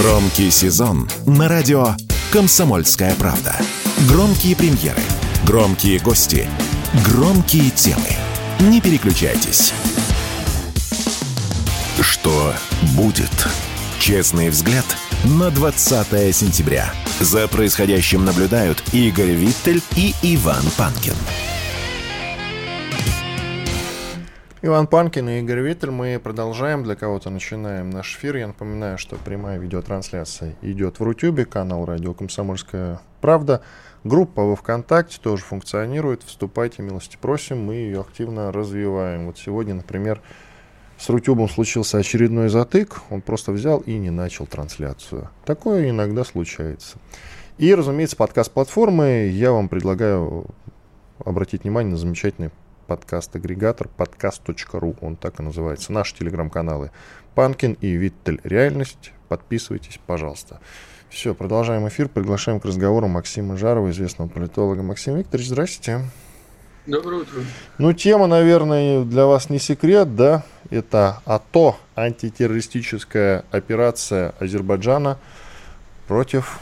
[0.00, 1.88] Громкий сезон на радио
[2.30, 3.56] «Комсомольская правда».
[4.08, 5.02] Громкие премьеры,
[5.44, 6.48] громкие гости,
[7.04, 8.06] громкие темы.
[8.60, 9.72] Не переключайтесь.
[12.00, 12.54] Что
[12.94, 13.48] будет?
[13.98, 14.86] Честный взгляд
[15.24, 16.92] на 20 сентября.
[17.18, 21.16] За происходящим наблюдают Игорь Виттель и Иван Панкин.
[24.60, 25.92] Иван Панкин и Игорь Виттель.
[25.92, 26.82] Мы продолжаем.
[26.82, 28.34] Для кого-то начинаем наш эфир.
[28.34, 33.62] Я напоминаю, что прямая видеотрансляция идет в Рутюбе, канал «Радио Комсомольская правда».
[34.02, 36.24] Группа во ВКонтакте тоже функционирует.
[36.24, 37.64] Вступайте, милости просим.
[37.64, 39.26] Мы ее активно развиваем.
[39.26, 40.20] Вот сегодня, например,
[40.96, 43.02] с Рутюбом случился очередной затык.
[43.10, 45.30] Он просто взял и не начал трансляцию.
[45.44, 46.98] Такое иногда случается.
[47.58, 49.28] И, разумеется, подкаст-платформы.
[49.30, 50.46] Я вам предлагаю
[51.24, 52.50] обратить внимание на замечательный
[52.88, 54.96] подкаст-агрегатор подкаст.ру.
[55.00, 55.92] Он так и называется.
[55.92, 56.90] Наши телеграм-каналы
[57.36, 59.12] Панкин и Виттель Реальность.
[59.28, 60.58] Подписывайтесь, пожалуйста.
[61.10, 62.08] Все, продолжаем эфир.
[62.08, 64.82] Приглашаем к разговору Максима Жарова, известного политолога.
[64.82, 66.00] Максим Викторович, здрасте.
[66.86, 67.42] Доброе утро.
[67.76, 70.42] Ну, тема, наверное, для вас не секрет, да?
[70.70, 75.18] Это АТО, антитеррористическая операция Азербайджана
[76.06, 76.58] против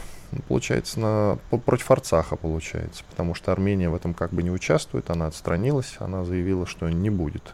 [0.47, 5.27] получается, на, против Арцаха, получается, потому что Армения в этом как бы не участвует, она
[5.27, 7.53] отстранилась, она заявила, что не будет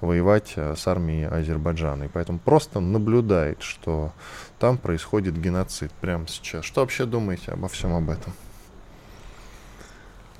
[0.00, 4.12] воевать э, с армией Азербайджана, и поэтому просто наблюдает, что
[4.58, 6.64] там происходит геноцид прямо сейчас.
[6.64, 8.32] Что вообще думаете обо всем об этом?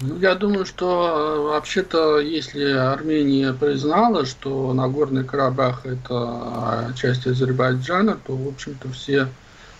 [0.00, 8.19] Ну, я думаю, что э, вообще-то, если Армения признала, что Нагорный Карабах это часть Азербайджана,
[8.27, 9.28] то, в общем-то, все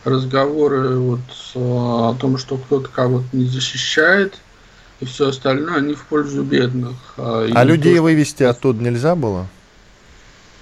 [0.05, 1.21] разговоры вот
[1.55, 4.39] о том, что кто-то кого-то не защищает,
[5.01, 6.97] и все остальное, они в пользу бедных.
[7.17, 9.47] А, а людей то, вывести оттуда нельзя было?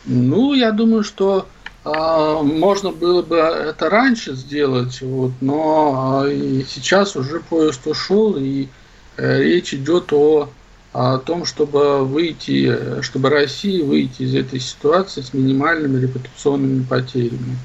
[0.06, 1.46] Ну, я думаю, что
[1.84, 8.36] а, можно было бы это раньше сделать, вот, но а, и сейчас уже поезд ушел,
[8.36, 8.68] и
[9.16, 10.50] а, речь идет о,
[10.92, 17.56] о том, чтобы выйти, чтобы Россия выйти из этой ситуации с минимальными репутационными потерями.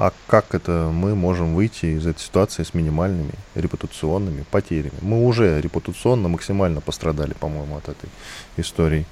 [0.00, 4.94] А как это мы можем выйти из этой ситуации с минимальными репутационными потерями?
[5.02, 8.08] Мы уже репутационно максимально пострадали, по-моему, от этой
[8.56, 9.04] истории.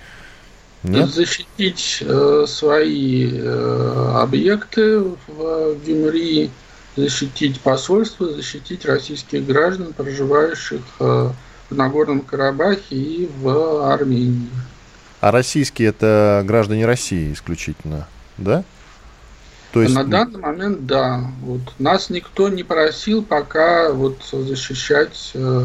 [0.83, 1.11] Нет?
[1.11, 6.51] Защитить э, свои э, объекты в, Гюмри,
[6.97, 11.31] защитить посольство, защитить российских граждан, проживающих э,
[11.69, 14.49] в Нагорном Карабахе и в Армении.
[15.21, 18.65] А российские это граждане России исключительно, да?
[19.73, 19.95] То есть...
[19.95, 21.23] На данный момент, да.
[21.43, 21.61] Вот.
[21.79, 25.65] Нас никто не просил пока вот защищать э,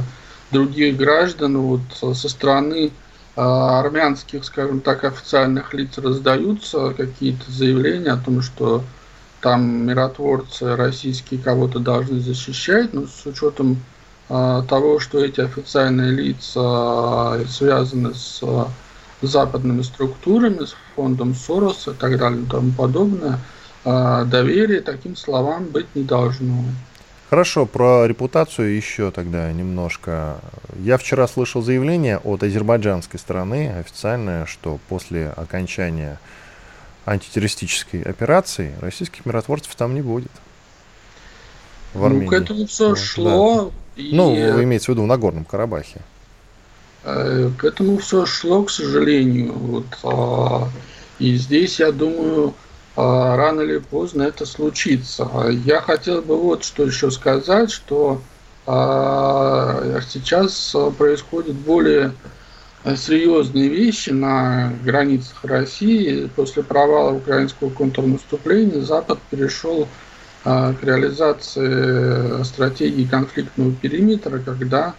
[0.51, 8.17] других граждан вот, со стороны э, армянских, скажем так, официальных лиц раздаются какие-то заявления о
[8.17, 8.83] том, что
[9.39, 13.77] там миротворцы российские кого-то должны защищать, но с учетом
[14.27, 18.65] э, того, что эти официальные лица э, связаны с э,
[19.21, 23.39] западными структурами, с фондом Сороса и так далее и тому подобное–
[23.85, 26.63] доверия таким словам быть не должно.
[27.29, 30.37] Хорошо, про репутацию еще тогда немножко.
[30.79, 36.19] Я вчера слышал заявление от азербайджанской стороны официальное, что после окончания
[37.07, 40.31] антитеррористической операции российских миротворцев там не будет.
[41.95, 42.25] В Армении.
[42.25, 43.71] Ну, к этому все вот, шло.
[43.95, 44.01] Да.
[44.03, 44.15] И...
[44.15, 46.01] Ну, вы имеете в виду в Нагорном Карабахе.
[47.03, 49.53] Э, к этому все шло, к сожалению.
[49.53, 50.69] Вот, а,
[51.19, 52.53] и здесь, я думаю, а,
[52.95, 55.27] рано или поздно это случится.
[55.33, 58.21] А я хотел бы вот что еще сказать, что
[58.65, 62.13] а, сейчас происходят более
[62.95, 66.29] серьезные вещи на границах России.
[66.35, 69.87] После провала украинского контрнаступления Запад перешел
[70.43, 74.93] к реализации стратегии конфликтного периметра, когда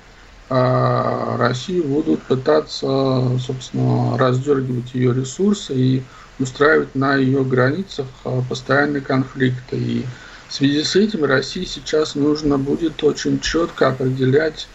[0.49, 6.03] Россию будут пытаться, собственно, раздергивать ее ресурсы и
[6.39, 9.77] устраивать на ее границах а, постоянные конфликты.
[9.77, 10.07] И
[10.49, 14.69] в связи с этим России сейчас нужно будет очень четко определять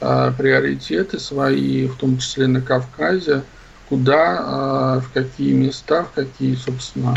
[0.00, 3.42] а, приоритеты свои, в том числе на Кавказе,
[3.88, 7.14] куда, а, в какие места, в какие, собственно,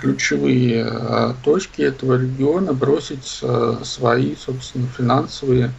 [0.00, 3.42] ключевые точки этого региона бросить
[3.82, 5.72] свои, собственно, финансовые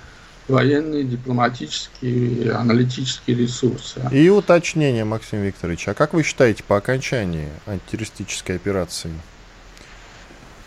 [0.51, 4.01] военные, дипломатические, аналитические ресурсы.
[4.11, 9.11] И уточнение, Максим Викторович, а как вы считаете по окончании антитеррористической операции?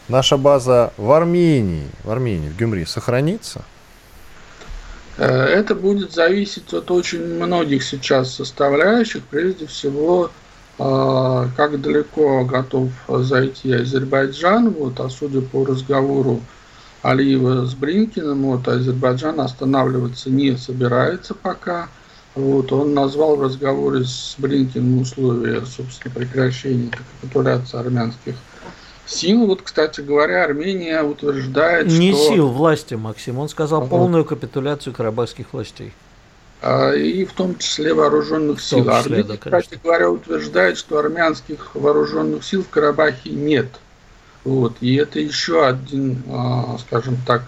[0.09, 3.65] Наша база в Армении, в Армении, в Гюмри, сохранится?
[5.17, 10.31] Э, это будет зависеть от очень многих сейчас составляющих, прежде всего
[10.77, 16.41] а, как далеко готов зайти Азербайджан, вот, а судя по разговору
[17.05, 21.89] Алиева с Бринкиным, вот, Азербайджан останавливаться не собирается пока.
[22.35, 28.37] Вот, он назвал в разговоре с Бринкиным условия, собственно, прекращения капитуляции армянских
[29.05, 29.45] сил.
[29.45, 32.31] Вот, кстати говоря, Армения утверждает, не что...
[32.31, 33.39] Не сил власти, Максим.
[33.39, 33.91] Он сказал ага.
[33.91, 35.93] полную капитуляцию карабахских властей.
[36.63, 38.79] А, и в том числе вооруженных сил.
[38.79, 43.69] Числе, Армения, да, кстати говоря, утверждает, что армянских вооруженных сил в Карабахе нет.
[44.45, 44.77] Вот.
[44.81, 47.45] И это еще один, а, скажем так,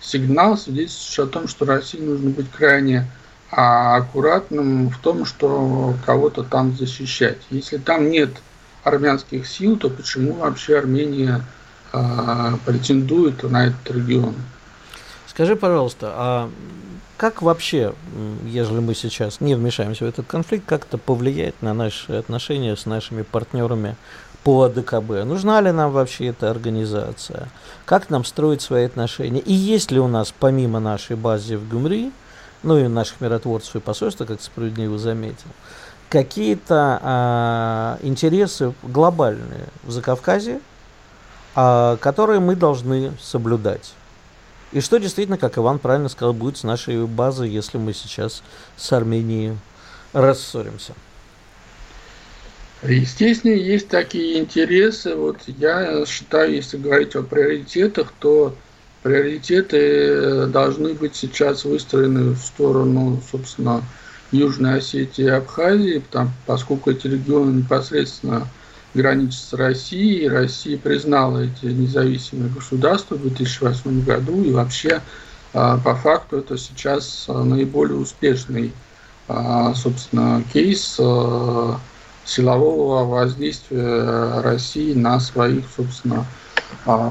[0.00, 3.06] сигнал, свидетельствующий о том, что России нужно быть крайне
[3.50, 7.38] а, аккуратным в том, что кого-то там защищать.
[7.50, 8.30] Если там нет
[8.84, 11.42] армянских сил, то почему вообще Армения
[12.66, 14.34] претендует на этот регион?
[15.26, 16.50] Скажи, пожалуйста, а
[17.16, 17.94] как вообще,
[18.44, 22.84] если мы сейчас не вмешаемся в этот конфликт, как это повлияет на наши отношения с
[22.84, 23.96] нашими партнерами
[24.46, 25.24] по АДКБ?
[25.24, 27.48] Нужна ли нам вообще эта организация?
[27.84, 29.40] Как нам строить свои отношения?
[29.40, 32.12] И есть ли у нас, помимо нашей базы в Гюмри,
[32.62, 35.48] ну и наших миротворцев и посольства, как справедливо заметил,
[36.08, 40.60] какие-то а, интересы глобальные в Закавказье,
[41.56, 43.94] а, которые мы должны соблюдать?
[44.70, 48.44] И что действительно, как Иван правильно сказал, будет с нашей базой, если мы сейчас
[48.76, 49.58] с Арменией
[50.12, 50.94] рассоримся?
[52.82, 55.14] Естественно, есть такие интересы.
[55.14, 58.54] Вот я считаю, если говорить о приоритетах, то
[59.02, 63.82] приоритеты должны быть сейчас выстроены в сторону, собственно,
[64.32, 68.48] Южной Осетии и Абхазии, там, поскольку эти регионы непосредственно
[68.94, 70.28] граничит с Россией.
[70.28, 74.42] Россия признала эти независимые государства в 2008 году.
[74.42, 75.00] И вообще,
[75.54, 78.72] а, по факту, это сейчас а, наиболее успешный,
[79.28, 80.98] а, собственно, кейс
[82.26, 86.26] силового воздействия России на своих, собственно,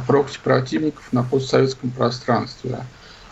[0.07, 2.79] прокси-противников на постсоветском пространстве.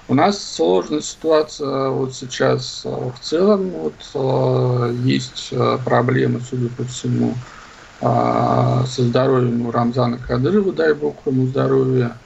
[0.08, 3.72] У нас сложная ситуация вот сейчас в целом.
[3.72, 5.54] Вот, есть
[5.84, 7.36] проблемы, судя по всему,
[8.06, 12.18] а, со здоровьем у Рамзана Кадырова, дай бог ему здоровья.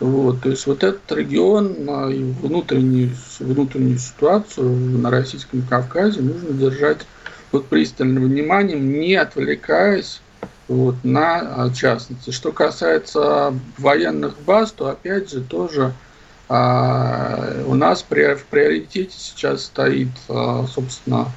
[0.00, 3.10] Вот, то есть вот этот регион а, и внутреннюю,
[3.40, 7.00] внутреннюю ситуацию на Российском Кавказе нужно держать
[7.50, 10.20] под пристальным вниманием, не отвлекаясь
[10.68, 12.30] вот, на а, частности.
[12.30, 15.92] Что касается военных баз, то опять же тоже
[16.48, 21.28] а, у нас при, в приоритете сейчас стоит, а, собственно,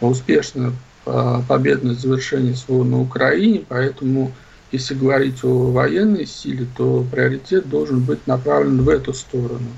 [0.00, 0.72] успешное
[1.06, 4.32] Э, победное завершение СВО на Украине, поэтому
[4.70, 9.70] если говорить о военной силе, то приоритет должен быть направлен в эту сторону.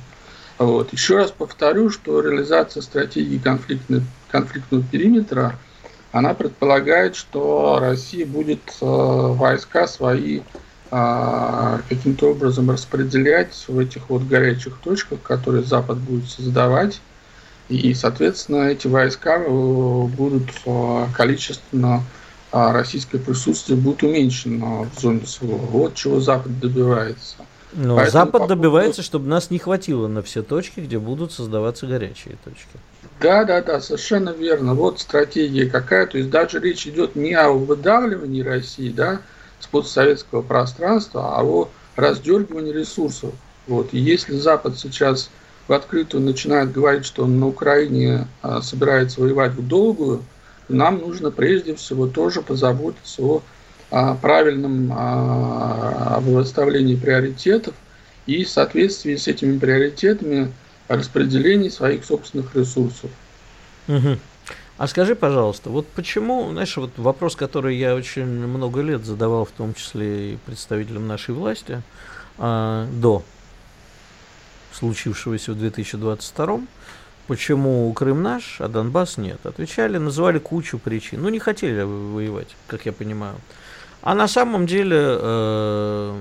[0.58, 0.92] Вот.
[0.92, 5.58] Еще раз повторю, что реализация стратегии конфликтного периметра,
[6.12, 10.40] она предполагает, что Россия будет э, войска свои
[10.90, 17.00] э, каким-то образом распределять в этих вот горячих точках, которые Запад будет создавать,
[17.68, 22.02] и, соответственно, эти войска э, будут э, количественно
[22.54, 25.56] а российское присутствие будет уменьшено в зоне СВО.
[25.56, 27.36] Вот чего Запад добивается.
[27.72, 28.54] Но Поэтому Запад поводу...
[28.56, 32.78] добивается, чтобы нас не хватило на все точки, где будут создаваться горячие точки.
[33.20, 34.74] Да, да, да, совершенно верно.
[34.74, 36.06] Вот стратегия какая.
[36.06, 39.20] То есть даже речь идет не о выдавливании России, да,
[39.60, 43.32] с постсоветского пространства, а о раздергивании ресурсов.
[43.66, 43.88] Вот.
[43.92, 45.30] И если Запад сейчас
[45.68, 50.24] в открытую начинает говорить, что он на Украине а, собирается воевать в долгую,
[50.68, 53.42] нам нужно прежде всего тоже позаботиться о
[53.90, 57.74] а, правильном а, выставлении приоритетов
[58.26, 60.52] и в соответствии с этими приоритетами
[60.96, 63.10] распределении своих собственных ресурсов.
[63.88, 64.18] Угу.
[64.78, 69.50] А скажи, пожалуйста, вот почему, знаешь, вот вопрос, который я очень много лет задавал, в
[69.50, 71.82] том числе и представителям нашей власти,
[72.38, 73.22] э, до
[74.72, 76.60] случившегося в 2022
[77.28, 79.46] Почему Крым наш, а Донбасс нет?
[79.46, 81.22] Отвечали, называли кучу причин.
[81.22, 83.36] Ну, не хотели воевать, как я понимаю.
[84.02, 86.18] А на самом деле э,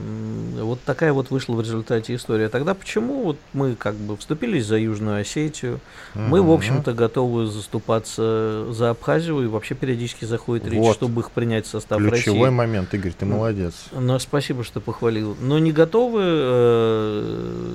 [0.60, 2.48] вот такая вот вышла в результате история.
[2.48, 5.80] Тогда почему вот мы как бы вступились за Южную Осетию,
[6.14, 6.24] угу.
[6.24, 10.96] мы, в общем-то, готовы заступаться за Абхазию, и вообще периодически заходит речь, вот.
[10.96, 12.24] чтобы их принять в состав Ключевой России.
[12.24, 13.74] Ключевой момент, Игорь, ты молодец.
[13.92, 15.36] Ну, спасибо, что похвалил.
[15.42, 16.22] Но не готовы...
[16.24, 17.74] Э,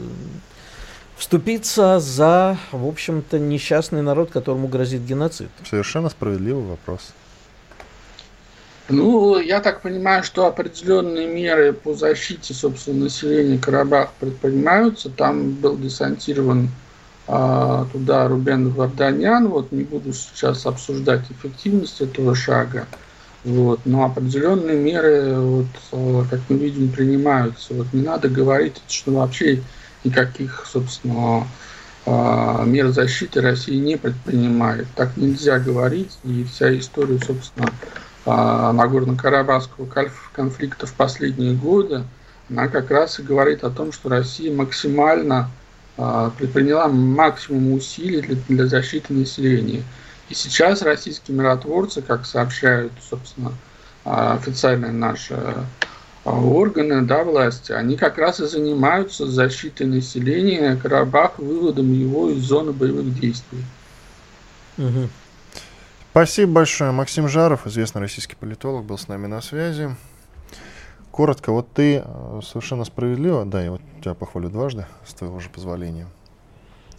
[1.16, 5.48] вступиться за, в общем-то, несчастный народ, которому грозит геноцид?
[5.68, 7.12] Совершенно справедливый вопрос.
[8.88, 15.10] Ну, я так понимаю, что определенные меры по защите, собственно, населения Карабах предпринимаются.
[15.10, 16.70] Там был десантирован
[17.26, 19.48] а, туда Рубен Варданян.
[19.48, 22.86] Вот не буду сейчас обсуждать эффективность этого шага.
[23.44, 23.80] Вот.
[23.84, 27.74] Но определенные меры, вот, э, как мы видим, принимаются.
[27.74, 29.62] Вот не надо говорить, что вообще
[30.04, 31.46] никаких, собственно,
[32.06, 34.86] э, мер защиты России не предпринимает.
[34.94, 36.18] Так нельзя говорить.
[36.24, 37.95] И вся история, собственно, э,
[38.26, 39.88] Нагорно-Карабахского
[40.32, 42.04] конфликта в последние годы,
[42.50, 45.50] она как раз и говорит о том, что Россия максимально
[45.96, 49.82] предприняла максимум усилий для, защиты населения.
[50.28, 53.52] И сейчас российские миротворцы, как сообщают, собственно,
[54.04, 55.34] официальные наши
[56.26, 62.42] а, органы да, власти, они как раз и занимаются защитой населения Карабах, выводом его из
[62.42, 63.64] зоны боевых действий.
[64.76, 65.08] Угу.
[66.16, 66.92] Спасибо большое.
[66.92, 69.94] Максим Жаров, известный российский политолог, был с нами на связи.
[71.10, 75.50] Коротко, вот ты э, совершенно справедливо, да, я вот тебя похвалю дважды, с твоего же
[75.50, 76.06] позволения,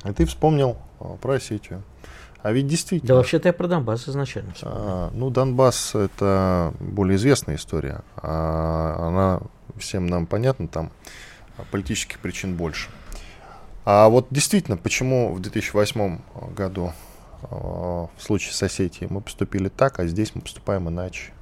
[0.06, 1.82] и ты вспомнил э, про Осетию.
[2.44, 3.08] А ведь действительно...
[3.08, 4.54] Да вообще-то я про Донбасс изначально.
[4.62, 8.02] А, ну, Донбасс— это более известная история.
[8.18, 9.42] А, она
[9.80, 10.92] всем нам понятна, там
[11.72, 12.92] политических причин больше.
[13.84, 16.20] А вот действительно, почему в 2008
[16.56, 16.94] году
[17.41, 21.34] в случае с Осетией мы поступили так, а здесь мы поступаем иначе?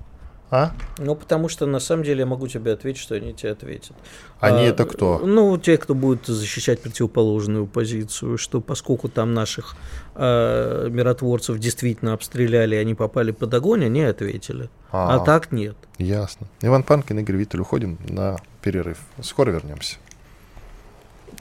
[0.52, 0.72] А?
[1.00, 3.94] Ну, потому что на самом деле я могу тебе ответить, что они тебе ответят.
[4.40, 5.20] Они а, это кто?
[5.20, 9.76] Ну, те, кто будет защищать противоположную позицию, что поскольку там наших
[10.14, 14.70] э, миротворцев действительно обстреляли, они попали под огонь, они ответили.
[14.92, 15.76] А, а так нет.
[15.98, 16.48] Ясно.
[16.62, 19.00] Иван Панкин, Игорь Виттель, уходим на перерыв.
[19.22, 19.98] Скоро вернемся.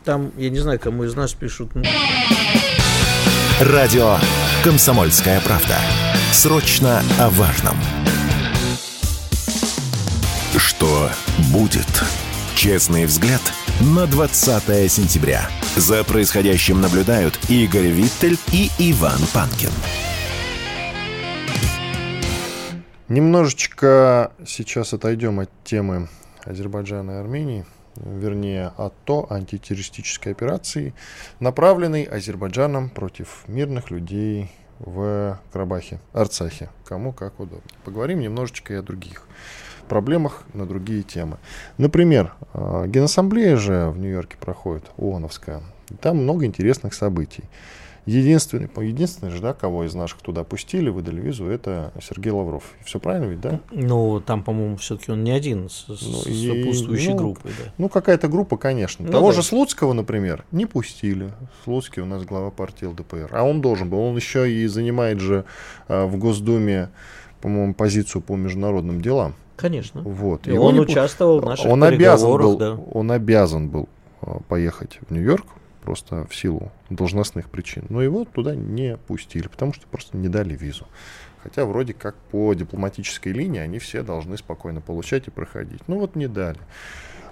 [0.05, 1.73] Там, я не знаю, кому из нас пишут.
[3.61, 4.17] Радио
[4.65, 5.77] «Комсомольская правда».
[6.33, 7.77] Срочно о важном.
[10.57, 11.09] Что
[11.53, 11.87] будет?
[12.57, 13.41] Честный взгляд
[13.81, 15.49] на 20 сентября.
[15.77, 19.71] За происходящим наблюдают Игорь Виттель и Иван Панкин.
[23.07, 26.09] Немножечко сейчас отойдем от темы
[26.45, 27.65] Азербайджана и Армении,
[27.97, 30.95] вернее, от то антитеррористической операции,
[31.41, 37.71] направленной Азербайджаном против мирных людей в Карабахе, Арцахе, кому как удобно.
[37.85, 39.27] Поговорим немножечко и о других
[39.89, 41.39] проблемах на другие темы.
[41.79, 45.63] Например, э, Генассамблея же в Нью-Йорке проходит, ООНовская.
[46.01, 47.45] Там много интересных событий.
[48.07, 52.65] Единственный, единственный же, да, кого из наших туда пустили, выдали визу, это Сергей Лавров.
[52.85, 53.61] Все правильно ведь, да?
[53.71, 57.53] Ну, там, по-моему, все-таки он не один с, ну, с сопутствующей ну, группой.
[57.53, 57.73] Да.
[57.79, 59.07] Ну, какая-то группа, конечно.
[59.07, 59.37] Ну, Того да.
[59.37, 61.31] же Слуцкого, например, не пустили.
[61.65, 63.31] Слуцкий у нас глава партии ЛДПР.
[63.33, 64.01] А он должен был.
[64.01, 65.47] Он еще и занимает же
[65.89, 66.91] э, в Госдуме,
[67.41, 69.35] по-моему, позицию по международным делам.
[69.57, 70.03] Конечно.
[70.03, 70.47] Вот.
[70.47, 72.73] И, и он, он участвовал в наших он обязан был, да.
[72.75, 73.89] Он обязан был
[74.21, 75.47] а, поехать в Нью-Йорк
[75.85, 77.85] просто в силу должностных причин.
[77.89, 80.87] Но его туда не пустили, потому что просто не дали визу.
[81.43, 85.83] Хотя вроде как по дипломатической линии они все должны спокойно получать и проходить.
[85.87, 86.59] Ну вот не дали.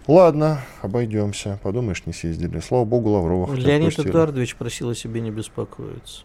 [0.07, 1.59] Ладно, обойдемся.
[1.63, 2.61] Подумаешь, не съездили.
[2.61, 3.55] Слава богу, Лаврова.
[3.55, 6.25] Леонид Эдуардович просил о себе не беспокоиться.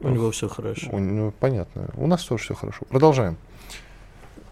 [0.00, 0.90] У него все хорошо.
[0.92, 1.88] Ну, понятно.
[1.96, 2.84] У нас тоже все хорошо.
[2.88, 3.36] Продолжаем.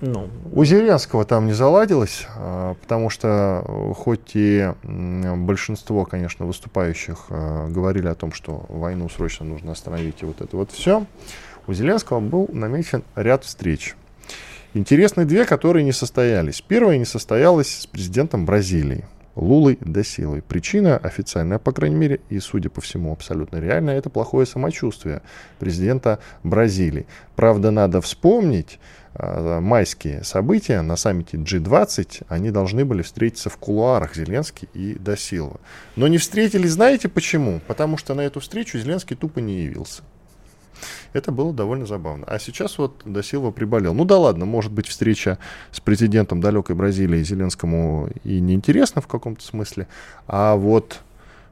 [0.00, 0.28] Ну.
[0.52, 7.68] У Зеленского там не заладилось, а, потому что э, хоть и большинство, конечно, выступающих э,
[7.68, 11.04] говорили о том, что войну срочно нужно остановить и вот это вот все,
[11.66, 13.96] у Зеленского был намечен ряд встреч.
[14.74, 16.60] Интересные две, которые не состоялись.
[16.60, 19.04] Первая не состоялась с президентом Бразилии.
[19.40, 20.42] Лулой до силы.
[20.46, 25.22] Причина официальная, по крайней мере, и, судя по всему, абсолютно реальная, это плохое самочувствие
[25.58, 27.06] президента Бразилии.
[27.36, 28.78] Правда, надо вспомнить,
[29.20, 35.60] Э, майские события на саммите G20, они должны были встретиться в кулуарах Зеленский и Досилова.
[35.96, 37.60] Но не встретились, знаете почему?
[37.66, 40.02] Потому что на эту встречу Зеленский тупо не явился.
[41.12, 42.24] Это было довольно забавно.
[42.26, 43.94] А сейчас вот Досилова приболел.
[43.94, 45.38] Ну да ладно, может быть встреча
[45.70, 49.88] с президентом далекой Бразилии Зеленскому и неинтересна в каком-то смысле,
[50.26, 51.00] а вот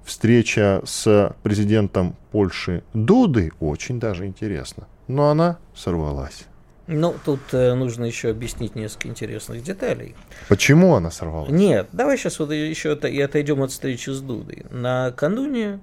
[0.04, 4.87] встреча с президентом Польши Дуды очень даже интересна.
[5.09, 6.47] Но она сорвалась.
[6.87, 10.14] Ну, тут э, нужно еще объяснить несколько интересных деталей.
[10.49, 11.50] Почему она сорвалась?
[11.50, 14.64] Нет, давай сейчас вот еще это, и отойдем от встречи с Дудой.
[14.71, 15.80] Накануне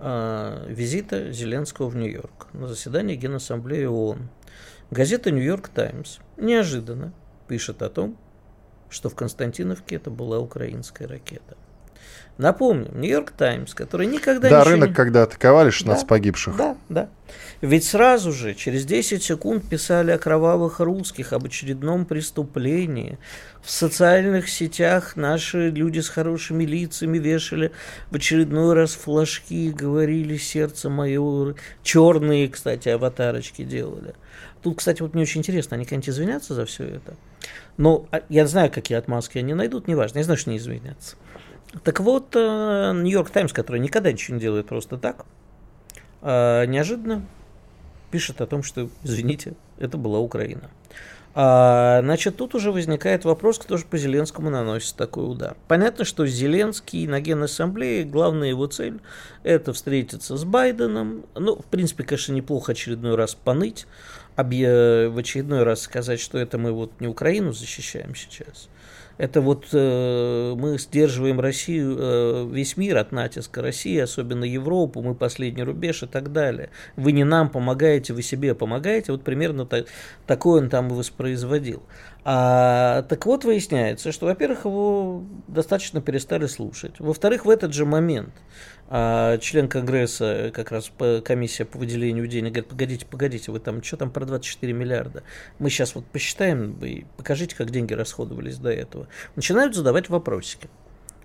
[0.00, 4.30] визита Зеленского в Нью-Йорк на заседание Генассамблеи ООН
[4.90, 7.12] газета «Нью-Йорк Таймс» неожиданно
[7.48, 8.16] пишет о том,
[8.88, 11.56] что в Константиновке это была украинская ракета.
[12.40, 14.94] Напомним, Нью-Йорк Таймс, который никогда Да, рынок, не...
[14.94, 16.56] когда атаковали 16 Да, погибших.
[16.56, 17.10] Да, да.
[17.60, 23.18] Ведь сразу же, через 10 секунд писали о кровавых русских, об очередном преступлении.
[23.62, 27.72] В социальных сетях наши люди с хорошими лицами вешали
[28.10, 31.54] в очередной раз флажки, говорили «сердце мое».
[31.82, 34.14] Черные, кстати, аватарочки делали.
[34.62, 37.16] Тут, кстати, вот мне очень интересно, они когда-нибудь извинятся за все это?
[37.76, 41.16] Но а, я знаю, какие отмазки они найдут, неважно, я знаю, что не извинятся.
[41.84, 45.24] Так вот, э, Нью-Йорк Таймс, который никогда ничего не делает просто так,
[46.22, 47.24] э, неожиданно
[48.10, 50.68] пишет о том, что, извините, это была Украина.
[51.32, 55.56] А, значит, тут уже возникает вопрос, кто же по Зеленскому наносит такой удар.
[55.68, 58.98] Понятно, что Зеленский на Генассамблее, главная его цель–
[59.44, 61.24] это встретиться с Байденом.
[61.36, 63.86] Ну, в принципе, конечно, неплохо очередной раз поныть,
[64.36, 68.68] в очередной раз сказать, что это мы вот не Украину защищаем сейчас–
[69.20, 75.14] это вот э, мы сдерживаем Россию, э, весь мир от натиска России, особенно Европу, мы
[75.14, 76.70] последний рубеж и так далее.
[76.96, 79.12] Вы не нам помогаете, вы себе помогаете.
[79.12, 79.84] Вот примерно так,
[80.26, 81.82] такое он там и воспроизводил.
[82.24, 86.94] А, так вот, выясняется, что, во-первых, его достаточно перестали слушать.
[86.98, 88.32] Во-вторых, в этот же момент
[88.90, 90.90] а, член Конгресса, как раз
[91.24, 95.22] комиссия по выделению денег, говорит, погодите, погодите, вы там, что там про 24 миллиарда?
[95.60, 99.06] Мы сейчас вот посчитаем, вы покажите, как деньги расходовались до этого.
[99.36, 100.68] Начинают задавать вопросики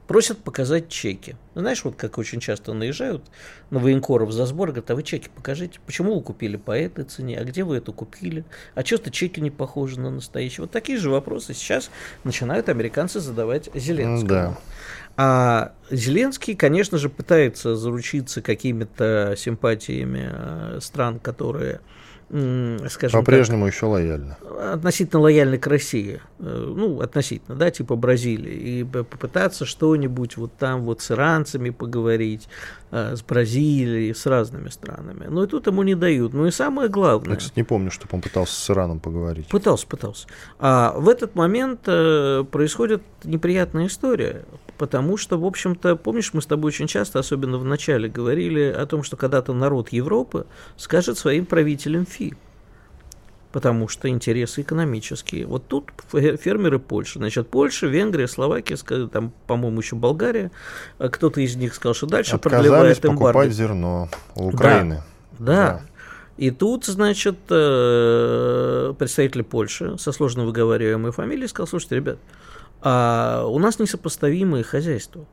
[0.07, 1.35] просят показать чеки.
[1.55, 3.23] Знаешь, вот как очень часто наезжают
[3.69, 7.39] на военкоров за сбор, говорят, а вы чеки покажите, почему вы купили по этой цене,
[7.39, 8.45] а где вы это купили,
[8.75, 10.61] а что-то чеки не похожи на настоящие.
[10.61, 11.89] Вот такие же вопросы сейчас
[12.23, 14.27] начинают американцы задавать Зеленскому.
[14.27, 14.57] Да.
[15.17, 21.79] А Зеленский, конечно же, пытается заручиться какими-то симпатиями э, стран, которые
[22.27, 24.37] скажем По-прежнему еще лояльно.
[24.73, 26.21] Относительно лояльны к России.
[26.39, 28.79] Э, ну, относительно, да, типа Бразилии.
[28.79, 32.49] И попытаться что-нибудь вот там вот с иранцами поговорить,
[32.89, 35.27] э, с Бразилией, с разными странами.
[35.29, 36.33] Но и тут ему не дают.
[36.33, 37.33] Ну и самое главное...
[37.33, 39.47] Я, кстати, не помню, чтобы он пытался с Ираном поговорить.
[39.47, 40.27] Пытался, пытался.
[40.57, 44.45] А в этот момент происходит неприятная история.
[44.77, 48.85] Потому что, в общем-то, помнишь, мы с тобой очень часто, особенно в начале, говорили о
[48.85, 52.33] том, что когда-то народ Европы скажет своим правителям фи.
[53.53, 55.45] Потому что интересы экономические.
[55.45, 57.19] Вот тут фермеры Польши.
[57.19, 58.75] Значит, Польша, Венгрия, Словакия,
[59.07, 60.51] там, по-моему, еще Болгария.
[60.97, 63.19] А кто-то из них сказал, что дальше Отказались продлевает эмбарго.
[63.19, 65.03] покупать зерно у Украины.
[65.39, 65.55] Да, да.
[65.55, 65.81] да.
[66.37, 72.17] И тут, значит, э, представитель Польши со сложно выговариваемой фамилией сказал, слушайте, ребят,
[72.85, 75.25] а у нас несопоставимые хозяйства.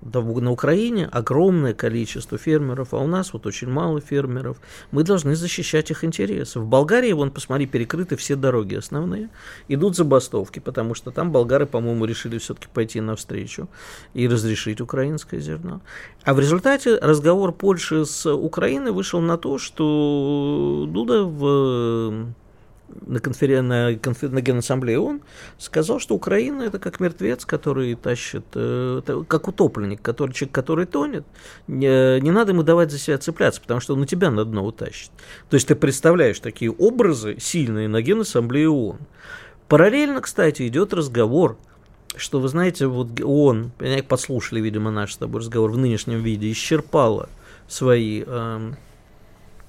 [0.00, 4.58] На Украине огромное количество фермеров, а у нас вот очень мало фермеров.
[4.90, 6.60] Мы должны защищать их интересы.
[6.60, 9.28] В Болгарии, вон, посмотри, перекрыты все дороги основные.
[9.68, 13.68] Идут забастовки, потому что там болгары, по-моему, решили все-таки пойти навстречу
[14.14, 15.82] и разрешить украинское зерно.
[16.24, 22.34] А в результате разговор Польши с Украиной вышел на то, что Дуда в
[23.06, 23.62] на, конфер...
[23.62, 24.30] на, конфер...
[24.30, 25.22] на Генассамблее ООН
[25.58, 31.24] сказал, что Украина это как мертвец, который тащит, э, как утопленник, который, человек, который тонет.
[31.66, 34.64] Не, не надо ему давать за себя цепляться, потому что он на тебя на дно
[34.64, 35.10] утащит.
[35.50, 38.98] То есть ты представляешь такие образы сильные на Генассамблее ООН.
[39.68, 41.56] Параллельно, кстати, идет разговор
[42.16, 43.72] что, вы знаете, вот ООН,
[44.06, 47.28] подслушали, видимо, наш с тобой разговор в нынешнем виде, исчерпала
[47.66, 48.72] свои э,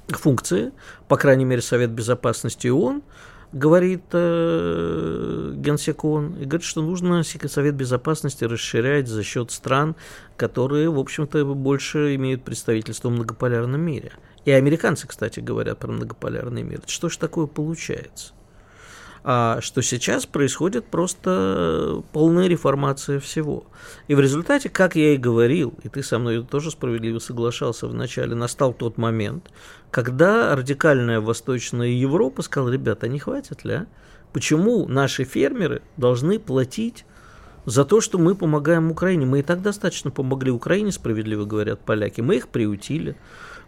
[0.10, 0.72] функции,
[1.08, 3.04] по крайней мере, Совет Безопасности ООН,
[3.52, 9.96] говорит э, Генсек ООН, и говорит, что нужно Совет Безопасности расширять за счет стран,
[10.38, 14.12] которые, в общем-то, больше имеют представительство в многополярном мире.
[14.46, 16.82] И американцы, кстати, говорят про многополярный мир.
[16.86, 18.34] Что же такое получается?
[19.28, 23.66] А что сейчас происходит просто полная реформация всего.
[24.08, 28.36] И в результате, как я и говорил, и ты со мной тоже справедливо соглашался вначале,
[28.36, 29.50] настал тот момент,
[29.90, 33.88] когда радикальная Восточная Европа сказала, ребята, не хватит ли, а?
[34.32, 37.04] Почему наши фермеры должны платить
[37.66, 39.26] за то, что мы помогаем Украине.
[39.26, 42.22] Мы и так достаточно помогли Украине, справедливо говорят поляки.
[42.22, 43.16] Мы их приютили,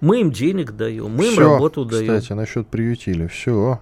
[0.02, 2.20] мы им денег даем, мы им работу даем.
[2.20, 3.82] Кстати, насчет приютили, все.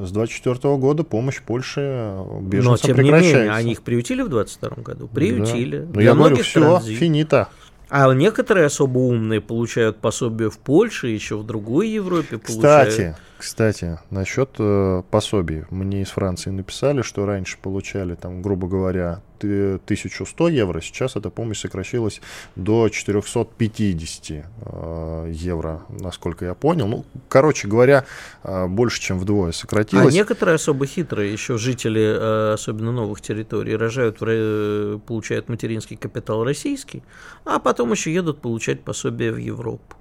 [0.00, 3.36] С 24 года помощь Польше беженцам Но, тем прекращается.
[3.36, 5.08] не менее, они их приютили в 22 году?
[5.08, 5.78] Приютили.
[5.80, 5.90] Да.
[5.94, 6.98] Но я говорю, все, транзит.
[6.98, 7.48] финита.
[7.90, 12.88] А некоторые особо умные получают пособие в Польше, еще в другой Европе получают.
[12.90, 15.64] Кстати, Кстати, насчет э, пособий.
[15.70, 21.60] Мне из Франции написали, что раньше получали, там, грубо говоря, 1100 евро, сейчас эта помощь
[21.60, 22.20] сократилась
[22.54, 26.86] до 450 э, евро, насколько я понял.
[26.86, 28.04] Ну, короче говоря,
[28.44, 30.12] э, больше, чем вдвое сократилось.
[30.12, 36.44] А некоторые особо хитрые еще жители, э, особенно новых территорий, рожают, в, получают материнский капитал
[36.44, 37.02] российский,
[37.46, 39.96] а потом еще едут получать пособие в Европу.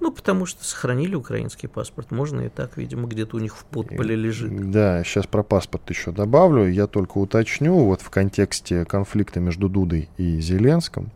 [0.00, 2.10] Ну, потому что сохранили украинский паспорт.
[2.10, 4.70] Можно и так, видимо, где-то у них в подполе лежит.
[4.70, 6.68] Да, сейчас про паспорт еще добавлю.
[6.68, 11.10] Я только уточню, вот в контексте конфликта между Дудой и Зеленским,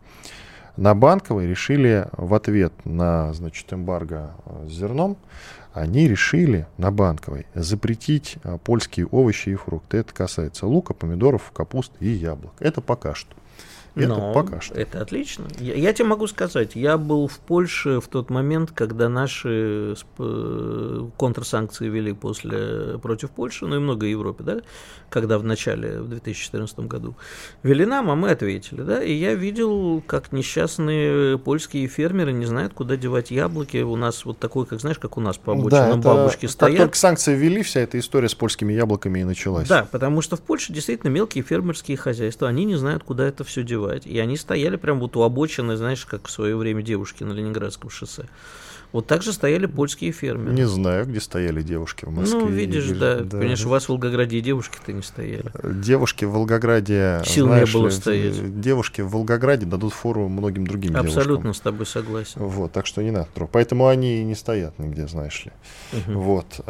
[0.77, 4.35] на Банковой решили в ответ на, значит, эмбарго
[4.67, 5.19] с зерном,
[5.73, 9.99] они решили на Банковой запретить а, польские овощи и фрукты.
[9.99, 12.53] Это касается лука, помидоров, капусты и яблок.
[12.61, 13.35] Это пока что.
[13.95, 14.75] Это Но пока что.
[14.75, 15.47] Это отлично.
[15.59, 19.95] Я, я тебе могу сказать, я был в Польше в тот момент, когда наши
[21.19, 24.61] контрсанкции вели после, против Польши, ну и много Европы, да,
[25.11, 27.17] когда в начале, в 2014 году
[27.63, 32.73] вели нам, а мы ответили, да, и я видел, как несчастные польские фермеры не знают,
[32.73, 33.83] куда девать яблоки.
[33.83, 36.79] У нас вот такой, как знаешь, как у нас по обочинам да, бабушки стоят.
[36.79, 39.69] Как только санкции ввели, вся эта история с польскими яблоками и началась.
[39.69, 43.63] Да, потому что в Польше действительно мелкие фермерские хозяйства, они не знают, куда это все
[43.63, 44.07] девать девать.
[44.07, 47.91] И они стояли прям вот у обочины, знаешь, как в свое время девушки на Lенинградском
[47.91, 48.25] шоссе.
[48.93, 50.53] Вот так же стояли польские фермеры.
[50.53, 52.41] Не знаю, где стояли девушки в Москве.
[52.41, 53.39] Ну, видишь, да, да.
[53.39, 55.51] Понимаешь, у вас в Волгограде и девушки-то не стояли.
[55.65, 57.23] Девушки в Волгограде...
[57.25, 58.61] Сил знаешь, не было стоять.
[58.61, 61.55] Девушки в Волгограде дадут фору многим другим Абсолютно девушкам.
[61.55, 62.43] с тобой согласен.
[62.43, 63.29] Вот, так что не надо.
[63.51, 65.53] Поэтому они и не стоят нигде, знаешь ли.
[65.99, 66.21] Угу.
[66.21, 66.61] Вот.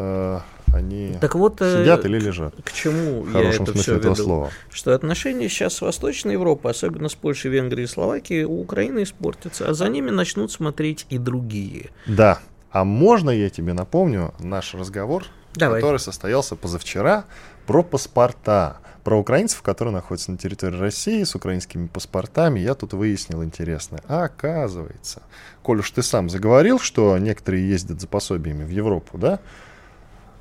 [0.73, 2.55] Они так вот, э, сидят или лежат.
[2.65, 4.25] К чему в я это смысле этого веду?
[4.25, 4.51] слова.
[4.71, 9.69] Что отношения сейчас с Восточной Европой, особенно с Польшей, Венгрией и Словакией, у Украины испортятся,
[9.69, 11.91] а за ними начнут смотреть и другие.
[12.07, 12.39] Да.
[12.71, 15.81] А можно я тебе напомню наш разговор, Давай.
[15.81, 17.27] который состоялся позавчера
[17.67, 22.61] про паспорта, про украинцев, которые находятся на территории России с украинскими паспортами.
[22.61, 24.03] Я тут выяснил интересное.
[24.09, 25.23] А оказывается,
[25.63, 29.41] коль уж ты сам заговорил, что некоторые ездят за пособиями в Европу, да?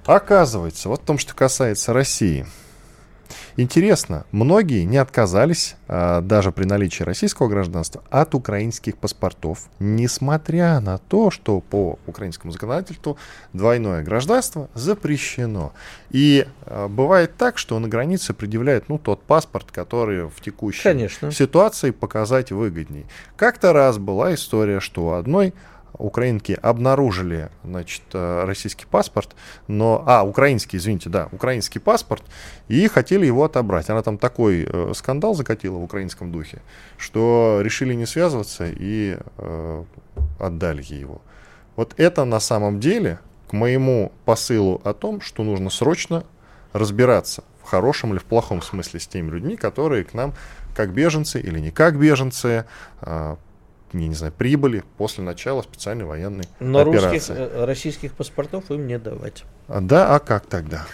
[0.06, 2.46] Оказывается, вот в том, что касается России.
[3.58, 10.98] Интересно, многие не отказались, а, даже при наличии российского гражданства, от украинских паспортов, несмотря на
[10.98, 13.18] то, что по украинскому законодательству
[13.54, 15.74] двойное гражданство запрещено.
[16.12, 21.32] И а, бывает так, что на границе предъявляют ну, тот паспорт, который в текущей Конечно.
[21.32, 23.06] ситуации показать выгодней.
[23.36, 25.54] Как-то раз была история, что у одной
[25.98, 29.36] украинки обнаружили, значит, э, российский паспорт,
[29.68, 32.24] но, а, украинский, извините, да, украинский паспорт,
[32.68, 33.90] и хотели его отобрать.
[33.90, 36.62] Она там такой э, скандал закатила в украинском духе,
[36.98, 39.84] что решили не связываться и э,
[40.40, 41.22] отдали ей его.
[41.76, 46.24] Вот это на самом деле к моему посылу о том, что нужно срочно
[46.74, 50.34] разбираться в хорошем или в плохом смысле с теми людьми, которые к нам
[50.76, 52.66] как беженцы или не как беженцы
[53.02, 53.36] э,
[53.94, 57.34] я не знаю, прибыли после начала специальной военной Но операции.
[57.34, 59.44] Русских, э, российских паспортов им не давать.
[59.68, 60.86] А, да, а как тогда?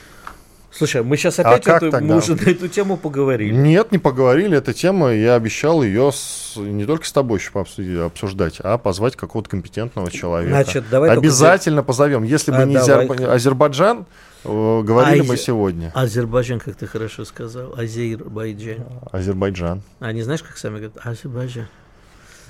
[0.77, 3.51] Слушай, мы сейчас а опять а эту, мы уже на эту тему поговорили.
[3.51, 4.57] Нет, не поговорили.
[4.57, 9.49] Эта тема, я обещал ее с, не только с тобой еще обсуждать, а позвать какого-то
[9.49, 10.51] компетентного человека.
[10.51, 11.87] Значит, давай Обязательно только...
[11.87, 12.23] позовем.
[12.23, 13.07] Если бы а, не давай.
[13.07, 14.05] Азербайджан,
[14.43, 15.27] э, говорили Аз...
[15.27, 15.91] мы сегодня.
[15.95, 17.73] Азербайджан, как ты хорошо сказал.
[17.75, 18.85] Азербайджан.
[19.11, 19.81] Азербайджан.
[19.99, 20.97] А не знаешь, как сами говорят?
[21.03, 21.67] Азербайджан.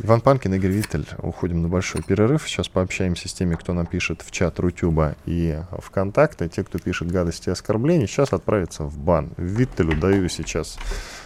[0.03, 1.07] Иван Панкин, Игорь Виттель.
[1.17, 2.47] Уходим на большой перерыв.
[2.47, 6.47] Сейчас пообщаемся с теми, кто напишет в чат Рутюба и ВКонтакте.
[6.49, 9.31] Те, кто пишет гадости и оскорбления, сейчас отправятся в бан.
[9.37, 10.77] Виттелю даю сейчас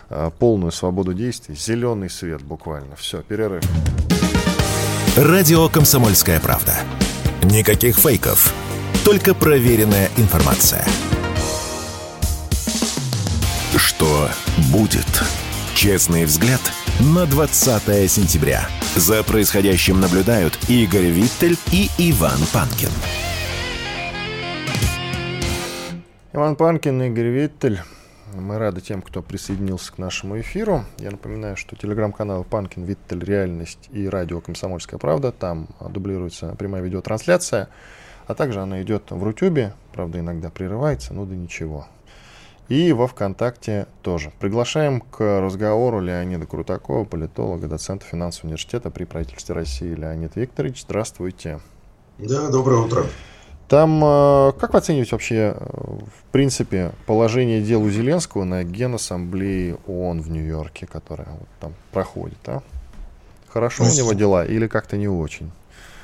[0.10, 1.55] а, полную свободу действий.
[1.55, 2.95] Зеленый свет буквально.
[2.95, 3.63] Все, перерыв.
[5.17, 6.73] Радио «Комсомольская правда».
[7.43, 8.53] Никаких фейков.
[9.03, 10.86] Только проверенная информация.
[13.75, 14.29] Что
[14.71, 15.23] будет?
[15.75, 16.62] Честный взгляд–
[16.99, 18.67] на 20 сентября.
[18.95, 22.89] За происходящим наблюдают Игорь Виттель и Иван Панкин.
[26.34, 27.80] Иван Панкин, Игорь Виттель.
[28.36, 30.86] Мы рады тем, кто присоединился к нашему эфиру.
[30.99, 35.32] Я напоминаю, что телеграм-канал Панкин, Виттель, Реальность и радио Комсомольская правда.
[35.32, 37.69] Там дублируется прямая видеотрансляция.
[38.27, 39.73] А также она идет в Рутюбе.
[39.93, 41.88] Правда, иногда прерывается, ну да ничего.
[42.71, 44.31] И во ВКонтакте тоже.
[44.39, 49.93] Приглашаем к разговору Леонида Крутакова, политолога, доцента финансового университета при правительстве России.
[49.93, 51.60] Леонид Викторович, здравствуйте.
[52.17, 53.03] Да, доброе утро.
[53.67, 59.75] Там, э, как вы оцениваете вообще, э, в принципе, положение дел у Зеленского на Генассамблее
[59.86, 62.63] ООН в Нью-Йорке, которая вот там проходит, а?
[63.49, 65.51] Хорошо у него дела или как-то не очень?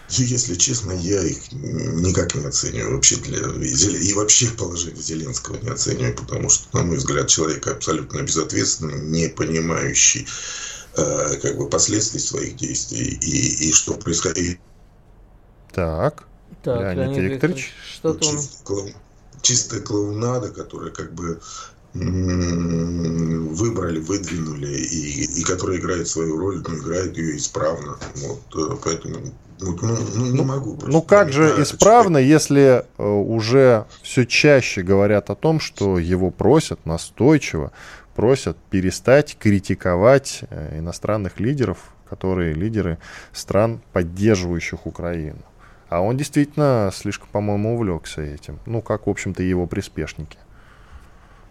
[0.09, 2.95] Если честно, я их никак не оцениваю.
[2.95, 8.21] Вообще для, и вообще положение Зеленского не оцениваю, потому что, на мой взгляд, человек абсолютно
[8.21, 10.25] безответственный, не понимающий
[10.95, 14.59] э, как бы последствий своих действий и, и что происходит.
[15.73, 16.23] Так,
[16.63, 17.57] Так, Леонид Леонид Викторович.
[17.57, 18.93] Викторович, что-то он...
[19.41, 21.39] Чистая клоунада, которая как бы
[21.93, 27.97] выбрали, выдвинули, и, и которая играет свою роль, но играет ее исправно.
[28.15, 29.15] Вот, э, поэтому
[29.59, 30.75] вот, ну, ну, не могу.
[30.75, 30.91] просто.
[30.91, 36.29] Ну как же знаю, исправно, если э, уже все чаще говорят о том, что его
[36.29, 37.71] просят настойчиво,
[38.15, 41.77] просят перестать критиковать э, иностранных лидеров,
[42.09, 42.99] которые лидеры
[43.33, 45.41] стран, поддерживающих Украину.
[45.89, 48.59] А он действительно слишком, по-моему, увлекся этим.
[48.65, 50.37] Ну, как, в общем-то, и его приспешники.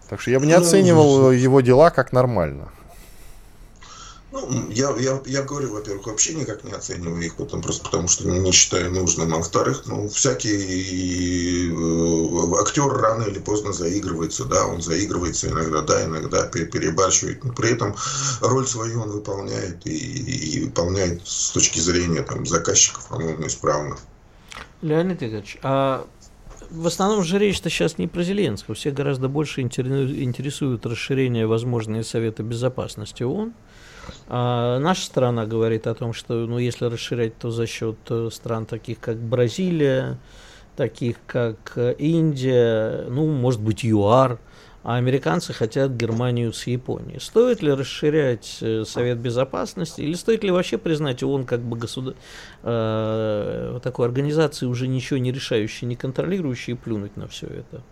[0.09, 2.69] Так что я бы не Ну, оценивал его дела как нормально.
[4.31, 8.27] Ну, я, я, я говорю, во-первых, вообще никак не оцениваю их, потом просто потому что
[8.29, 9.33] не считаю нужным.
[9.33, 16.03] А во-вторых, ну, всякий э, актер рано или поздно заигрывается, да, он заигрывается иногда, да,
[16.05, 17.95] иногда пе- перебарщивает, но при этом
[18.41, 23.97] роль свою он выполняет и, и выполняет с точки зрения там, заказчиков, по-моему, исправно.
[24.81, 26.05] Леонид Игоревич, а
[26.69, 28.75] в основном же речь-то сейчас не про Зеленского.
[28.75, 33.53] Все гораздо больше интерес- интересует расширение возможные Совета Безопасности ООН.
[34.27, 38.65] А наша страна говорит о том, что ну, если расширять, то за счет э, стран
[38.65, 40.17] таких, как Бразилия,
[40.75, 44.39] таких, как э, Индия, ну, может быть, ЮАР.
[44.87, 47.19] А американцы хотят Германию с Японией.
[47.19, 52.15] Стоит ли расширять э, Совет Безопасности или стоит ли вообще признать ООН как бы государ...
[52.63, 57.83] э, такой организацией, уже ничего не решающей, не контролирующей, и плюнуть на все это?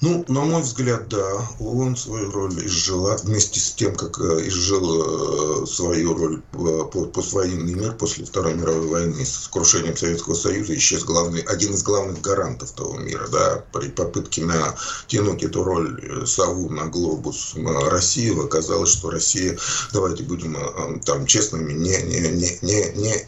[0.00, 5.62] Ну, на мой взгляд, да, ООН свою роль изжила вместе с тем, как э, изжил
[5.62, 9.24] э, свою роль э, по- поствоенный мир после Второй мировой войны.
[9.24, 13.26] С крушением Советского Союза исчез главный, один из главных гарантов того мира.
[13.28, 19.56] Да, при попытке натянуть эту роль сову на глобус России оказалось, что Россия,
[19.92, 23.26] давайте будем там честными, не, не, не, не, не,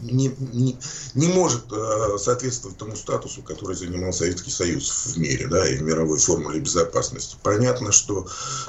[0.00, 0.78] не, не,
[1.14, 1.64] не, может
[2.18, 7.36] соответствовать тому статусу, который занимал Советский Союз в мире, да, и в мировой формуле безопасности.
[7.42, 8.26] Понятно, что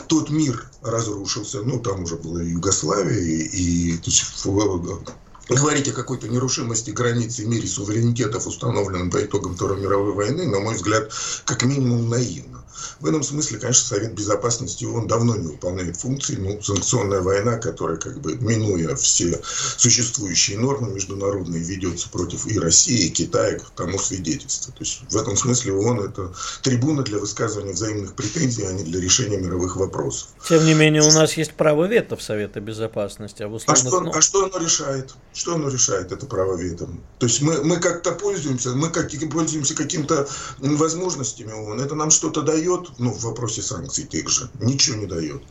[0.08, 5.04] тот мир разрушился, ну, там уже была и Югославия, и, и то есть, в-
[5.50, 10.60] говорить о какой-то нерушимости границ в мире суверенитетов, установленным по итогам Второй мировой войны, на
[10.60, 11.12] мой взгляд,
[11.46, 12.65] как минимум наивно.
[13.00, 16.36] В этом смысле, конечно, Совет Безопасности он давно не выполняет функции.
[16.36, 19.42] Ну, санкционная война, которая, как бы, минуя все
[19.78, 24.74] существующие нормы международные, ведется против и России, и Китая, тому свидетельство.
[24.74, 29.00] То есть в этом смысле ООН это трибуна для высказывания взаимных претензий, а не для
[29.00, 30.30] решения мировых вопросов.
[30.48, 33.44] Тем не менее, у нас есть право вето в Совета Безопасности.
[33.44, 35.16] А, А условных, что, ну, а что оно решает?
[35.34, 36.88] Что оно решает, это право вето?
[37.20, 40.28] То есть мы, мы как-то пользуемся, мы как, пользуемся какими-то
[40.60, 41.82] возможностями ООН.
[41.82, 42.65] Это нам что-то дает,
[42.98, 45.42] ну, в вопросе санкций тех же, ничего не дает.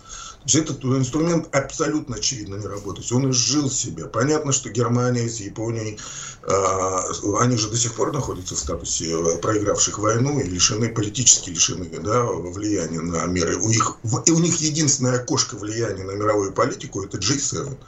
[0.45, 3.11] То есть этот инструмент абсолютно очевидно не работает.
[3.13, 4.07] Он изжил себя.
[4.07, 5.99] Понятно, что Германия с Японией,
[6.43, 11.89] э, они же до сих пор находятся в статусе проигравших войну и лишены, политически лишены
[11.99, 13.57] да, влияния на меры.
[13.57, 13.97] У них,
[14.27, 17.79] и у них единственное окошко влияния на мировую политику– это G7.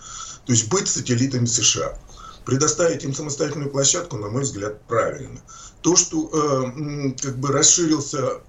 [0.46, 1.98] То есть быть сателлитами США.
[2.46, 5.40] Предоставить им самостоятельную площадку, на мой взгляд, правильно.
[5.82, 8.40] То, что э, как бы расширился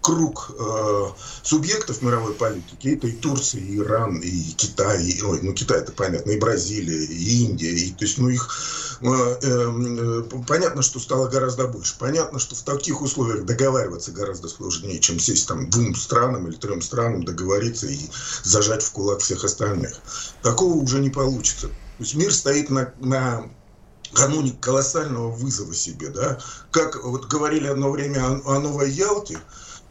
[0.00, 1.06] круг э,
[1.42, 5.92] субъектов мировой политики, это и Турция, и Иран, и Китай, и, ой, ну Китай это
[5.92, 8.48] понятно, и Бразилия, и Индия, и, то есть, ну их
[9.02, 11.94] э, э, понятно, что стало гораздо больше.
[11.98, 16.80] Понятно, что в таких условиях договариваться гораздо сложнее, чем сесть там двум странам или трем
[16.80, 17.98] странам, договориться и
[18.42, 20.00] зажать в кулак всех остальных.
[20.42, 21.68] Такого уже не получится.
[21.68, 23.50] То есть мир стоит на, на
[24.12, 26.38] кануне колоссального вызова себе, да.
[26.70, 29.38] Как вот говорили одно время о, о Новой Ялте,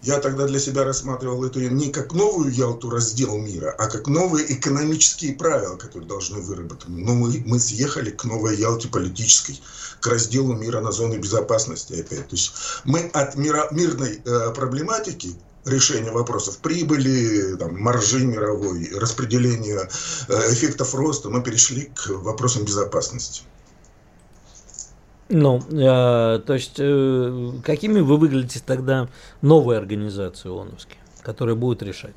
[0.01, 4.53] я тогда для себя рассматривал это не как новую Ялту раздел мира, а как новые
[4.53, 7.03] экономические правила, которые должны выработаны.
[7.03, 9.62] Но мы, мы съехали к новой Ялте политической,
[9.99, 12.29] к разделу мира на зоны безопасности опять.
[12.29, 12.53] То есть
[12.86, 19.89] мы от мира, мирной э, проблематики решения вопросов прибыли, там, маржи мировой, распределения
[20.29, 23.43] э, эффектов роста, мы перешли к вопросам безопасности.
[25.30, 29.08] Ну, э, то есть, э, какими вы выглядите тогда
[29.42, 32.15] новой организацией ООНовские, которая будет решать?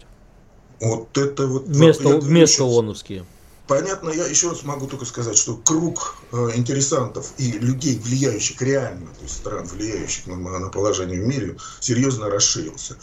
[0.81, 1.65] Вот это вот...
[1.67, 3.25] Вместо, я- вместо еще- ООНовские.
[3.69, 9.07] Понятно, я еще раз могу только сказать, что круг э, интересантов и людей, влияющих реально,
[9.15, 12.97] то есть стран, влияющих на, на положение в мире, серьезно расширился.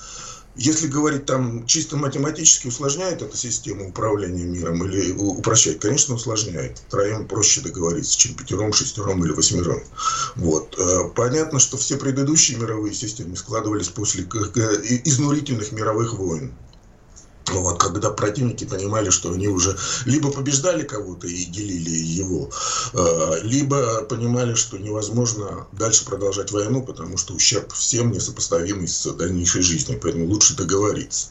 [0.61, 5.81] Если говорить там чисто математически, усложняет эта система управления миром или упрощает?
[5.81, 6.83] Конечно, усложняет.
[6.89, 9.81] Троем проще договориться, чем пятером, шестером или восьмером.
[10.35, 10.77] Вот.
[10.77, 16.53] Э, понятно, что все предыдущие мировые системы складывались после изнурительных мировых войн.
[17.53, 22.49] Вот, когда противники понимали, что они уже либо побеждали кого-то и делили его,
[22.93, 29.61] э, либо понимали, что невозможно дальше продолжать войну, потому что ущерб всем несопоставимый с дальнейшей
[29.61, 31.29] жизнью, поэтому лучше договориться.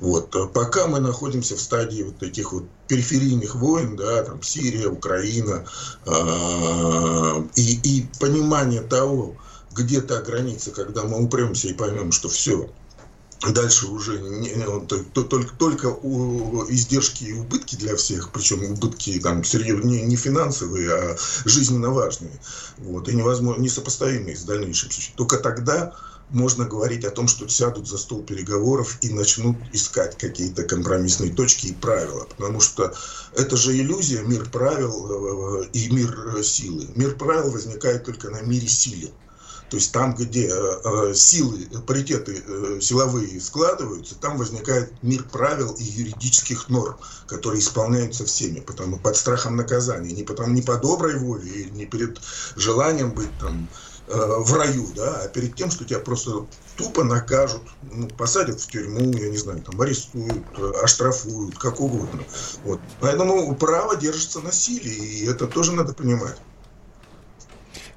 [0.00, 0.34] Вот.
[0.52, 5.64] Пока мы находимся в стадии вот таких вот периферийных войн, да, там Сирия, Украина,
[6.06, 9.36] э, и, и понимание того,
[9.72, 12.68] где та граница, когда мы упремся и поймем, что все,
[13.48, 14.50] Дальше уже не,
[15.14, 21.16] только, только у, издержки и убытки для всех, причем убытки там серьезные, не, финансовые, а
[21.46, 22.38] жизненно важные,
[22.76, 24.90] вот, и невозможно, несопоставимые с дальнейшим.
[25.16, 25.94] Только тогда
[26.30, 31.68] можно говорить о том, что сядут за стол переговоров и начнут искать какие-то компромиссные точки
[31.68, 32.24] и правила.
[32.24, 32.94] Потому что
[33.34, 36.88] это же иллюзия, мир правил э, и мир силы.
[36.94, 39.10] Мир правил возникает только на мире силы.
[39.70, 45.72] То есть там, где э, э, силы, паритеты э, силовые складываются, там возникает мир правил
[45.74, 46.96] и юридических норм,
[47.28, 52.18] которые исполняются всеми, потому под страхом наказания, не, потому, не по доброй воле, не перед
[52.56, 53.68] желанием быть там
[54.08, 56.44] в раю, да, а перед тем, что тебя просто
[56.76, 60.42] тупо накажут, ну, посадят в тюрьму, я не знаю, там арестуют,
[60.82, 62.24] оштрафуют, как угодно.
[62.64, 62.80] Вот.
[62.98, 66.36] Поэтому право держится на силе, и это тоже надо понимать.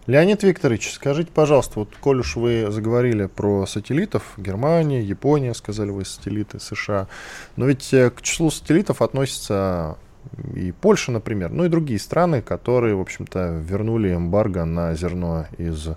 [0.05, 6.03] Леонид Викторович, скажите, пожалуйста, вот коль уж вы заговорили про сателлитов, Германия, Япония, сказали вы
[6.03, 7.07] сателлиты, США,
[7.55, 9.97] но ведь э, к числу сателлитов относятся
[10.55, 15.89] и Польша, например, ну и другие страны, которые, в общем-то, вернули эмбарго на зерно из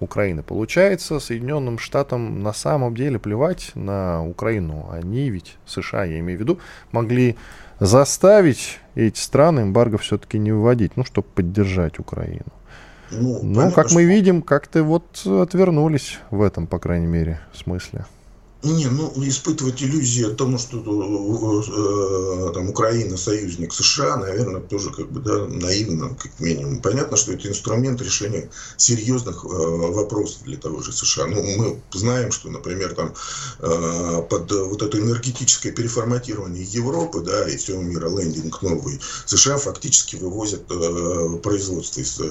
[0.00, 0.42] Украины.
[0.42, 4.88] Получается, Соединенным Штатам на самом деле плевать на Украину.
[4.90, 6.58] Они ведь, США, я имею в виду,
[6.90, 7.36] могли
[7.80, 12.46] заставить эти страны эмбарго все-таки не выводить, ну, чтобы поддержать Украину.
[13.12, 18.06] Ну, ну как мы видим, как-то вот отвернулись в этом, по крайней мере, смысле.
[18.64, 24.90] Не, ну, испытывать иллюзии о том, что э, э, там, Украина союзник США, наверное, тоже
[24.90, 26.80] как бы да, наивно, как минимум.
[26.80, 31.26] Понятно, что это инструмент решения серьезных э, вопросов для того же США.
[31.26, 33.14] Ну, мы знаем, что, например, там
[33.58, 40.14] э, под вот это энергетическое переформатирование Европы, да, и всего мира, лендинг новый, США фактически
[40.14, 42.24] вывозят э, производство из э,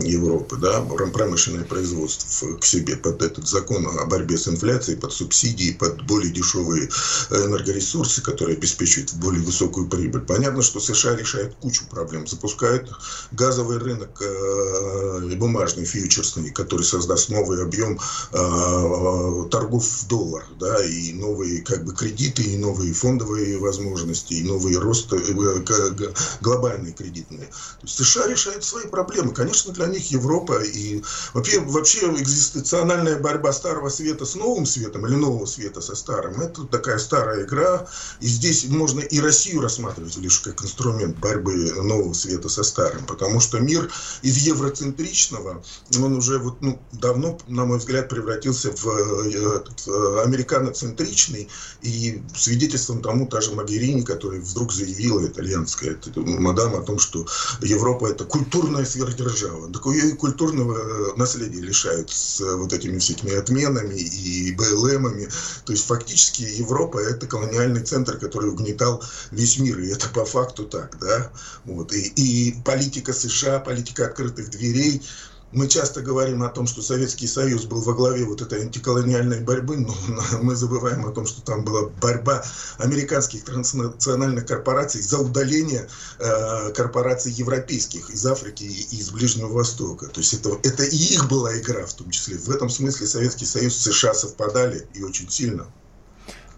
[0.00, 0.80] Европы, да,
[1.12, 6.32] промышленное производство к себе под этот закон о борьбе с инфляцией, под субсидии, под более
[6.32, 6.88] дешевые
[7.30, 10.22] э, энергоресурсы, которые обеспечивают более высокую прибыль.
[10.22, 12.26] Понятно, что США решает кучу проблем.
[12.26, 12.88] Запускает
[13.32, 17.98] газовый рынок э, бумажный, фьючерсный, который создаст новый объем
[18.32, 24.44] э, торгов в доллар, да, и новые как бы кредиты, и новые фондовые возможности, и
[24.44, 25.18] новые росты,
[26.40, 27.46] глобальные кредитные.
[27.46, 29.32] То есть США решает свои проблемы.
[29.32, 35.14] Конечно, для них Европа и вообще, вообще экзистенциональная борьба старого света с новым светом или
[35.14, 36.40] нового света света со старым.
[36.40, 37.86] Это такая старая игра,
[38.20, 43.40] и здесь можно и Россию рассматривать лишь как инструмент борьбы нового света со старым, потому
[43.40, 43.90] что мир
[44.22, 45.62] из евроцентричного,
[45.96, 51.48] он уже вот, ну, давно, на мой взгляд, превратился в э, этот, э, американоцентричный,
[51.82, 57.26] и свидетельством тому та же Магерини, которая вдруг заявила, итальянская это, мадам, о том, что
[57.62, 59.72] Европа это культурная сверхдержава.
[59.72, 65.28] Так ее и культурного э, наследия лишают с вот этими всякими отменами и БЛМами,
[65.64, 70.64] то есть фактически Европа это колониальный центр, который угнетал весь мир, и это по факту
[70.64, 71.30] так, да.
[71.64, 71.92] Вот.
[71.92, 75.02] И, и политика США, политика открытых дверей,
[75.54, 79.76] мы часто говорим о том, что Советский Союз был во главе вот этой антиколониальной борьбы,
[79.76, 79.94] но
[80.42, 82.44] мы забываем о том, что там была борьба
[82.78, 85.88] американских транснациональных корпораций за удаление
[86.18, 90.06] э, корпораций европейских из Африки и из Ближнего Востока.
[90.06, 92.36] То есть это, это и их была игра в том числе.
[92.36, 95.66] В этом смысле Советский Союз с США совпадали и очень сильно.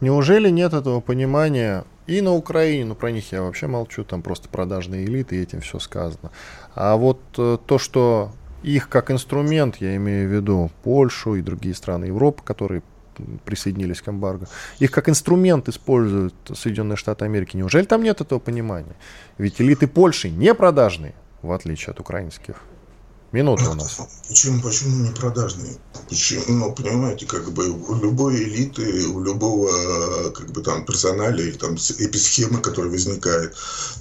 [0.00, 4.48] Неужели нет этого понимания и на Украине, ну про них я вообще молчу, там просто
[4.48, 6.30] продажные элиты, и этим все сказано.
[6.74, 11.74] А вот э, то, что их как инструмент, я имею в виду Польшу и другие
[11.74, 12.82] страны Европы, которые
[13.44, 14.46] присоединились к эмбарго,
[14.78, 17.56] их как инструмент используют Соединенные Штаты Америки.
[17.56, 18.96] Неужели там нет этого понимания?
[19.38, 22.56] Ведь элиты Польши не продажные, в отличие от украинских.
[23.36, 23.98] Минута у нас.
[24.28, 25.76] Почему, почему не продажные?
[26.08, 31.52] Почему, ну, понимаете, как бы у любой элиты, у любого как бы там персонала или
[31.52, 33.54] там эписхемы, которая возникает,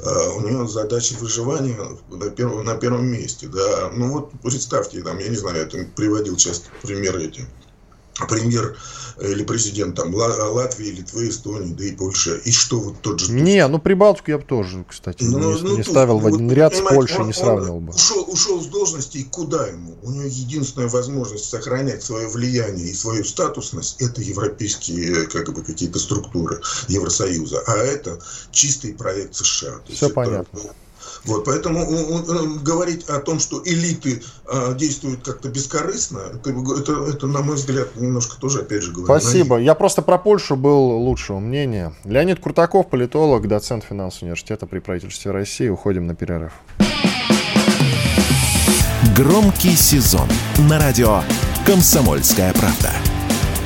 [0.06, 3.92] а, у нее задача выживания на первом, на первом месте, да.
[3.94, 7.46] Ну вот представьте, там, я не знаю, я там приводил часто примеры эти
[8.28, 8.78] премьер
[9.22, 12.42] или президент там Латвии, Литвы, Эстонии, да и Польши.
[12.46, 13.32] И что вот тот же...
[13.32, 16.52] Не, ну Прибалтику я бы тоже, кстати, ну, не, ну, не тут, ставил в один
[16.52, 17.94] ряд с Польшей, он, не сравнивал бы.
[17.94, 19.98] Ушел, ушел с должности, и куда ему?
[20.04, 26.00] У него единственная возможность сохранять свое влияние и свою статусность– это европейские как бы, какие-то
[26.00, 27.64] структуры Евросоюза.
[27.68, 28.20] А это
[28.52, 29.80] чистый проект США.
[29.90, 30.60] Все понятно.
[30.60, 30.74] Это,
[31.26, 31.86] вот, поэтому
[32.62, 37.96] говорить о том, что элиты э, действуют как-то бескорыстно, это, это, это, на мой взгляд,
[37.96, 39.06] немножко тоже, опять же, говорю.
[39.06, 39.58] Спасибо.
[39.58, 41.94] Я просто про Польшу был лучшего мнения.
[42.04, 45.68] Леонид Крутаков, политолог, доцент финансового университета при правительстве России.
[45.68, 46.54] Уходим на перерыв.
[49.16, 50.28] Громкий сезон
[50.70, 51.22] на радио
[51.66, 52.92] «Комсомольская правда».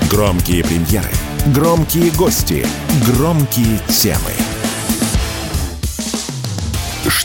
[0.09, 1.09] Громкие премьеры,
[1.53, 2.65] громкие гости,
[3.05, 4.31] громкие темы–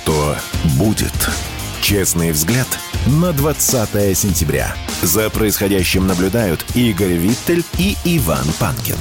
[0.04, 0.36] что
[0.78, 1.14] будет?
[1.80, 2.66] Честный взгляд
[3.06, 4.74] на 20 сентября.
[5.02, 8.96] За происходящим наблюдают Игорь Виттель и Иван Панкин.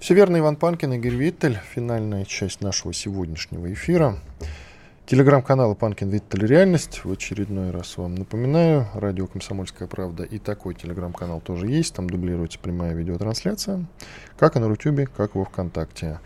[0.00, 1.58] Все верно, Иван Панкин, Игорь Виттель.
[1.74, 4.16] Финальная часть нашего сегодняшнего эфира.
[5.04, 7.04] Телеграм-канал Панкин Виттель Реальность.
[7.04, 8.88] В очередной раз вам напоминаю.
[8.94, 10.22] Радио Комсомольская правда.
[10.22, 11.94] И такой телеграм-канал тоже есть.
[11.94, 13.84] Там дублируется прямая видеотрансляция.
[14.38, 16.20] Как и на Рутюбе, как и во Вконтакте.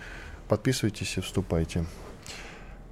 [0.49, 1.85] Подписывайтесь и вступайте.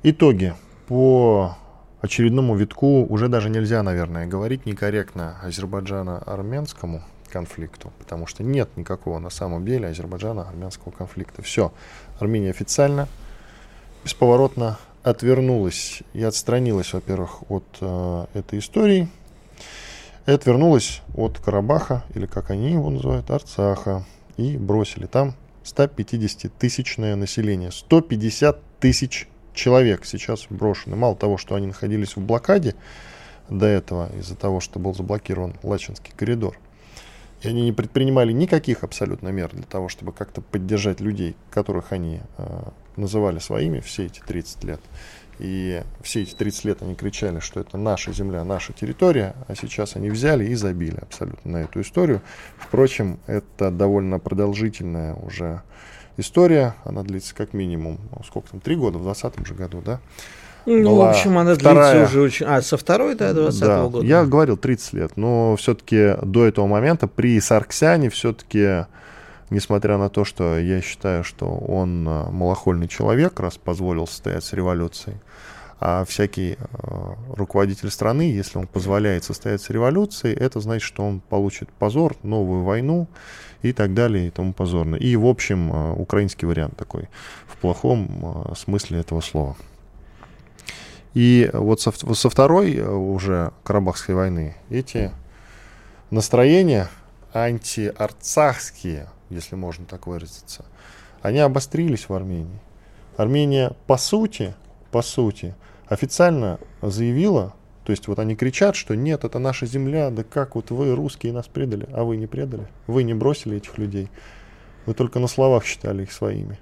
[0.03, 0.55] Итоги.
[0.89, 1.57] По
[2.01, 9.31] очередному витку уже даже нельзя, наверное, говорить некорректно Азербайджано-армянскому конфликту, потому что нет никакого на
[9.31, 11.43] самом деле Азербайджано-армянского конфликта.
[11.43, 11.73] Все.
[12.21, 13.09] Армения официально,
[14.05, 19.09] бесповоротно отвернулась и отстранилась, во-первых, от э, этой истории,
[20.27, 24.05] и отвернулась от Карабаха, или как они его называют, Арцаха,
[24.37, 25.35] и бросили там
[25.67, 27.71] 150-тысячное население.
[27.71, 30.97] 150 тысяч человек сейчас брошены.
[30.97, 32.75] Мало того, что они находились в блокаде
[33.49, 36.59] до этого, из-за того, что был заблокирован Лачинский коридор,
[37.43, 42.21] и они не предпринимали никаких абсолютно мер для того, чтобы как-то поддержать людей, которых они
[42.39, 42.63] э,
[42.97, 44.81] называли своими все эти 30 лет.
[45.39, 49.97] И все эти 30 лет они кричали, что это наша земля, наша территория, а сейчас
[49.97, 52.23] они взяли и забили абсолютно на эту историю.
[52.59, 55.63] Впрочем, это довольно продолжительная уже
[56.17, 60.01] история, она длится как минимум, ну, сколько там, три года, в 2020 же году, да?
[60.65, 61.93] Ну, в общем, она вторая...
[61.93, 62.47] длится уже очень...
[62.47, 63.85] А, со второй, да, 20 -го да.
[63.85, 64.07] года?
[64.07, 68.87] Я говорил 30 лет, но все-таки до этого момента при Сарксяне все-таки
[69.51, 75.17] несмотря на то, что я считаю, что он э, малохольный человек, раз позволил состояться революцией,
[75.79, 81.69] а всякий э, руководитель страны, если он позволяет состояться революцией, это значит, что он получит
[81.71, 83.09] позор, новую войну
[83.63, 84.97] и так далее и тому позорно.
[84.97, 87.09] И, в общем, э, украинский вариант такой,
[87.47, 89.57] в плохом смысле этого слова.
[91.15, 95.13] И вот со, со второй уже Карабахской войны эти
[96.11, 96.91] настроения
[97.45, 100.65] антиарцахские, если можно так выразиться,
[101.21, 102.61] они обострились в Армении.
[103.17, 104.55] Армения, по сути,
[104.91, 105.55] по сути,
[105.87, 110.71] официально заявила, то есть вот они кричат, что нет, это наша земля, да как вот
[110.71, 114.09] вы, русские, нас предали, а вы не предали, вы не бросили этих людей,
[114.87, 116.59] вы только на словах считали их своими.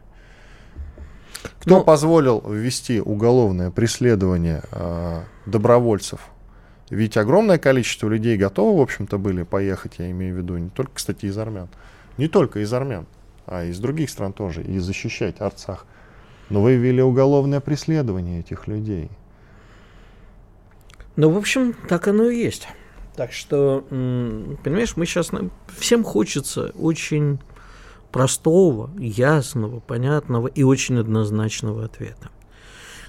[1.60, 1.84] Кто Но...
[1.84, 6.30] позволил ввести уголовное преследование э, добровольцев?
[6.90, 10.92] Ведь огромное количество людей готовы, в общем-то, были поехать, я имею в виду, не только,
[10.94, 11.68] кстати, из армян
[12.16, 13.06] не только из армян,
[13.46, 15.86] а из других стран тоже, и защищать Арцах.
[16.50, 19.10] Но вы ввели уголовное преследование этих людей.
[21.16, 22.68] Ну, в общем, так оно и есть.
[23.16, 25.30] Так что, понимаешь, мы сейчас...
[25.78, 27.38] Всем хочется очень
[28.10, 32.30] простого, ясного, понятного и очень однозначного ответа.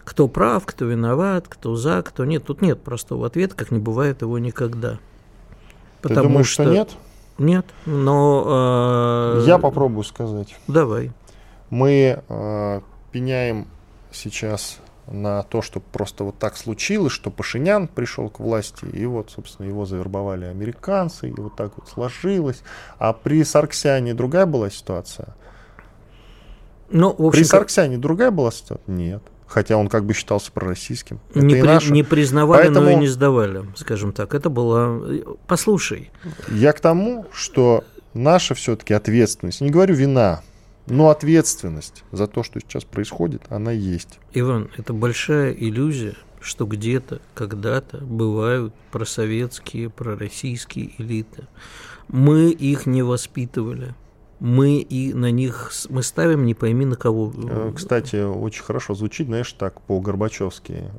[0.05, 2.45] Кто прав, кто виноват, кто за, кто нет.
[2.45, 4.99] Тут нет простого ответа, как не бывает его никогда.
[6.01, 6.89] Потому Ты думаешь, что, что нет?
[7.39, 9.41] Нет, но...
[9.41, 10.55] Э, Я попробую сказать.
[10.67, 11.11] Давай.
[11.71, 12.81] Мы э,
[13.11, 13.67] пеняем
[14.11, 14.77] сейчас
[15.07, 19.67] на то, что просто вот так случилось, что Пашинян пришел к власти, и вот, собственно,
[19.67, 22.61] его завербовали американцы, и вот так вот сложилось.
[22.99, 25.35] А при Сарксяне другая была ситуация?
[26.89, 28.83] Ну, в общем, при Сарксяне другая была ситуация?
[28.87, 29.23] Нет
[29.55, 31.21] хотя он как бы считался пророссийским.
[31.33, 31.93] Не, при, наша...
[31.93, 32.87] не признавали, Поэтому...
[32.87, 34.33] но и не сдавали, скажем так.
[34.33, 35.01] Это было...
[35.47, 36.11] Послушай.
[36.49, 40.41] Я к тому, что наша все-таки ответственность, не говорю вина,
[40.87, 44.19] но ответственность за то, что сейчас происходит, она есть.
[44.33, 51.45] Иван, это большая иллюзия, что где-то, когда-то бывают просоветские, пророссийские элиты.
[52.09, 53.95] Мы их не воспитывали
[54.39, 57.33] мы и на них мы ставим не пойми на кого.
[57.49, 60.91] Э, кстати, очень хорошо звучит, знаешь, так по-горбачевски.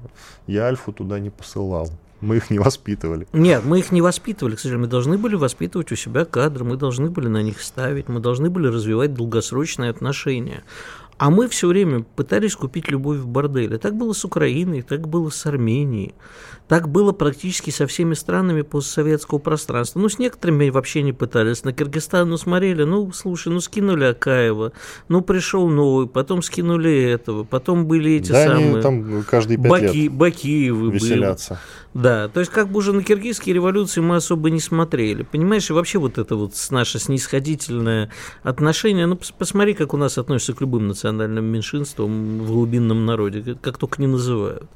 [0.47, 1.91] Я Альфу туда не посылал.
[2.20, 3.26] Мы их не воспитывали.
[3.32, 4.87] Нет, мы их не воспитывали, к сожалению.
[4.87, 8.49] Мы должны были воспитывать у себя кадры, мы должны были на них ставить, мы должны
[8.49, 10.64] были развивать долгосрочные отношения.
[11.19, 13.79] А мы все время пытались купить любовь в борделе.
[13.79, 16.14] Так было с Украиной, так было с Арменией.
[16.69, 20.01] Так было практически со всеми странами постсоветского пространства.
[20.01, 21.64] Ну, с некоторыми вообще не пытались.
[21.64, 24.73] На Кыргызстан, ну, смотрели, ну, слушай, ну, скинули Акаева,
[25.09, 28.73] ну, пришел новый, потом скинули этого, потом были эти да, самые...
[28.73, 31.51] они там каждые пять Баки, лет Бакиевы веселятся.
[31.51, 31.61] были.
[31.97, 35.22] Да, то есть как бы уже на киргизские революции мы особо не смотрели.
[35.22, 38.11] Понимаешь, и вообще вот это вот наше снисходительное
[38.42, 43.78] отношение, ну, посмотри, как у нас относятся к любым национальным меньшинствам в глубинном народе, как
[43.78, 44.68] только не называют.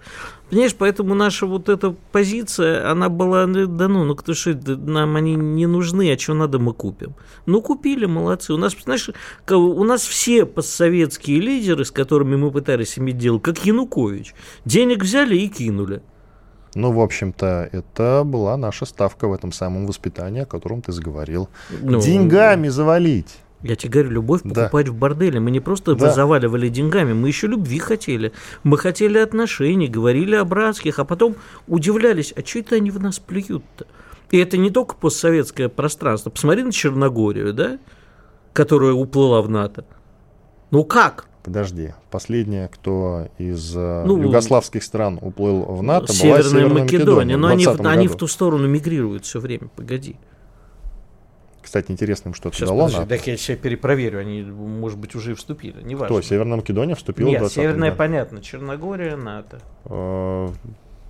[0.49, 5.35] Понимаешь, поэтому наша вот эта позиция, она была, да ну, ну кто что, нам они
[5.35, 7.17] не нужны, а что надо, мы купим.
[7.45, 8.55] Ну, купили, молодцы.
[8.55, 9.11] У нас, знаешь,
[9.47, 15.37] у нас все постсоветские лидеры, с которыми мы пытались иметь дело, как Янукович, денег взяли
[15.37, 16.01] и кинули.
[16.75, 21.49] Ну, в общем-то, это была наша ставка в этом самом воспитании, о котором ты заговорил.
[21.83, 23.39] Ну, Деньгами завалить.
[23.63, 24.63] Я тебе говорю, любовь Да.
[24.65, 25.39] покупать в борделе.
[25.41, 26.11] Мы не просто Да.
[26.13, 28.33] заваливали деньгами, мы еще любви хотели.
[28.63, 31.35] Мы хотели отношений, говорили о братских, а потом
[31.67, 33.87] удивлялись, а что это они в нас плюют-то?
[34.31, 36.31] И это не только постсоветское пространство.
[36.31, 37.79] Посмотри на Черногорию, да,
[38.53, 39.85] которая уплыла в НАТО.
[40.71, 41.27] Ну как?
[41.43, 47.37] Подожди, последняя, кто из э, Ну, югославских стран уплыл в НАТО, была Северная Северная Македония.
[47.37, 49.69] Но в они, в- 20 они в ту сторону мигрируют все время.
[49.75, 50.17] Погоди.
[51.63, 54.19] Кстати, интересно, им что-то Сейчас, дало подожди, так я сейчас перепроверю.
[54.19, 55.83] Они, может быть, уже вступили.
[55.83, 56.21] Не Кто?
[56.21, 57.99] Северная Македония вступила в Нет, 20 Северная, году?
[57.99, 58.43] понятно.
[58.43, 59.61] Черногория, НАТО.
[59.85, 60.49] Э,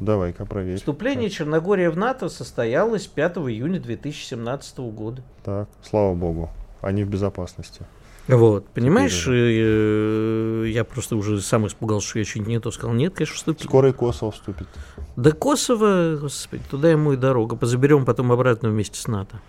[0.01, 0.77] Давай-ка проверь.
[0.79, 5.23] Вступление Черногории в НАТО состоялось 5 июня 2017 года.
[5.45, 6.51] Так, слава богу,
[6.81, 7.83] они в безопасности.
[8.29, 12.95] Вот, понимаешь, Теперь э, я просто уже сам испугался, что я чуть не то сказал.
[12.95, 13.67] Нет, конечно, вступил.
[13.69, 14.69] Скоро и Косово вступит.
[15.17, 17.57] До Косово, господи, туда ему и дорога.
[17.57, 19.41] Позаберем потом обратно вместе с НАТО.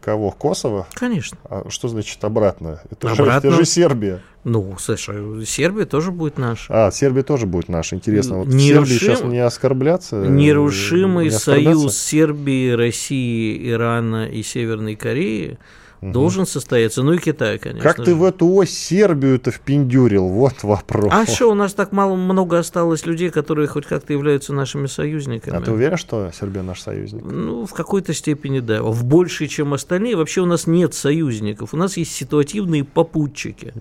[0.00, 0.30] Кого?
[0.30, 0.86] Косово?
[0.94, 1.36] Конечно.
[1.50, 2.80] А что значит обратно?
[2.88, 3.24] Это, Обратно.
[3.24, 4.22] Же, это же Сербия.
[4.44, 6.86] Ну, слушай, Сербия тоже будет наша.
[6.86, 7.96] А, Сербия тоже будет наша.
[7.96, 10.22] Интересно, вот Нерушим- Сербии сейчас не оскорбляться?
[10.22, 11.80] э, Нерушимый не оскорбляться?
[11.80, 15.58] союз Сербии, России, Ирана и Северной Кореи
[16.00, 16.12] Мгм.
[16.12, 17.02] должен состояться.
[17.02, 17.82] Ну и Китая, конечно.
[17.82, 18.14] Как ты же.
[18.14, 20.28] в эту ось Сербию-то впендюрил?
[20.28, 21.12] Вот вопрос.
[21.12, 25.56] А что, у нас так мало, много осталось людей, которые хоть как-то являются нашими союзниками?
[25.56, 27.24] А ты уверен, что Сербия наш союзник?
[27.24, 28.82] Ну, в какой-то степени, да.
[28.82, 30.16] В большей, чем остальные.
[30.16, 31.74] Вообще у нас нет союзников.
[31.74, 33.72] У нас есть ситуативные попутчики.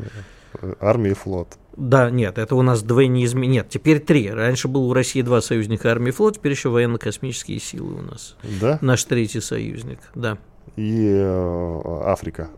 [0.61, 1.57] Э, Армия и флот.
[1.75, 3.47] Да, нет, это у нас двойне изме...
[3.47, 4.31] Нет, теперь три.
[4.31, 8.35] Раньше было у России два союзника армии и флот, теперь еще военно-космические силы у нас.
[8.59, 8.79] Да?
[8.81, 10.39] Наш третий союзник, да.
[10.75, 12.49] И э, Африка.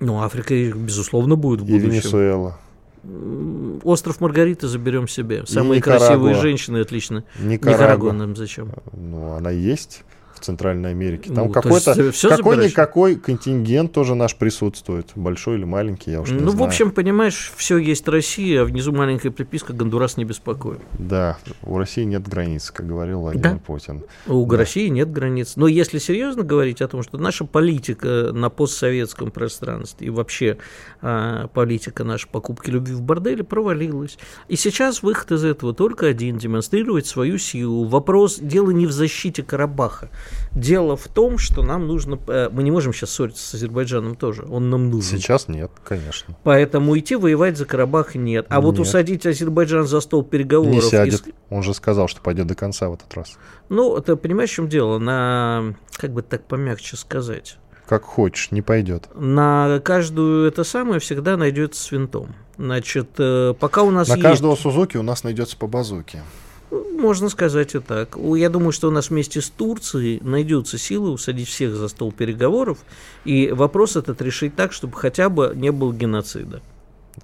[0.00, 1.90] Ну, Африка, безусловно, будет в И будущем.
[1.90, 2.58] Венесуэла.
[3.04, 5.44] М, Остров Маргарита заберем себе.
[5.46, 7.24] Самые красивые женщины, отлично.
[7.38, 8.12] Никарагуа Никарагуа.
[8.12, 8.70] нам зачем?
[8.92, 10.02] Ну, она есть
[10.36, 11.30] в Центральной Америке.
[11.30, 15.10] Ну, Там то какой-то э, какой-никакой контингент тоже наш присутствует.
[15.14, 16.66] Большой или маленький, я уж не Ну, в знаю.
[16.66, 20.80] общем, понимаешь, все есть Россия, а внизу маленькая приписка Гондурас не беспокоит.
[20.98, 23.58] Да, у России нет границ, как говорил Владимир Да.
[23.66, 24.02] Путин.
[24.26, 24.56] У Да.
[24.58, 25.54] России нет границ.
[25.56, 30.58] Но если серьезно говорить о том, что наша политика на постсоветском пространстве и вообще
[31.02, 34.18] а, политика нашей покупки любви в борделе провалилась.
[34.48, 37.84] И сейчас выход из этого только один– демонстрировать свою силу.
[37.84, 40.10] Вопрос, дело не в защите Карабаха.
[40.52, 42.18] Дело в том, что нам нужно…
[42.28, 45.18] э, Мы не можем сейчас ссориться с Азербайджаном тоже, он нам нужен.
[45.18, 46.36] Сейчас нет, конечно.
[46.44, 48.46] Поэтому идти воевать за Карабах нет.
[48.48, 48.86] А вот Нет.
[48.86, 50.72] усадить Азербайджан за стол переговоров…
[50.72, 51.26] Не и сядет.
[51.26, 53.34] ск- Он же сказал, что пойдет до конца в этот раз.
[53.68, 54.98] Ну, ты понимаешь, в чем дело?
[54.98, 57.58] На, как бы так помягче сказать,
[57.88, 59.08] Как хочешь, не пойдет.
[59.14, 62.34] на каждую это самое всегда найдется с винтом.
[62.58, 64.22] Значит, э, пока у нас На есть...
[64.22, 66.22] каждого Сузуки у нас найдется по базуке.
[66.70, 68.16] Можно сказать и так.
[68.16, 72.78] Я думаю, что у нас вместе с Турцией найдется силы усадить всех за стол переговоров,
[73.24, 76.60] и вопрос этот решить так, чтобы хотя бы не было геноцида.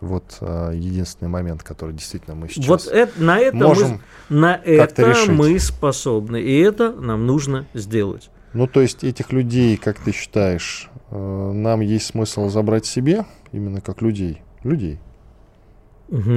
[0.00, 4.00] Вот а, единственный момент, который действительно мы сейчас вот это, на это, можем.
[4.28, 5.28] мы, на это решить.
[5.28, 8.30] мы способны, и это нам нужно сделать.
[8.54, 13.80] Ну, то есть этих людей, как ты считаешь, э, нам есть смысл забрать себе, именно
[13.80, 14.42] как людей?
[14.62, 14.98] Людей.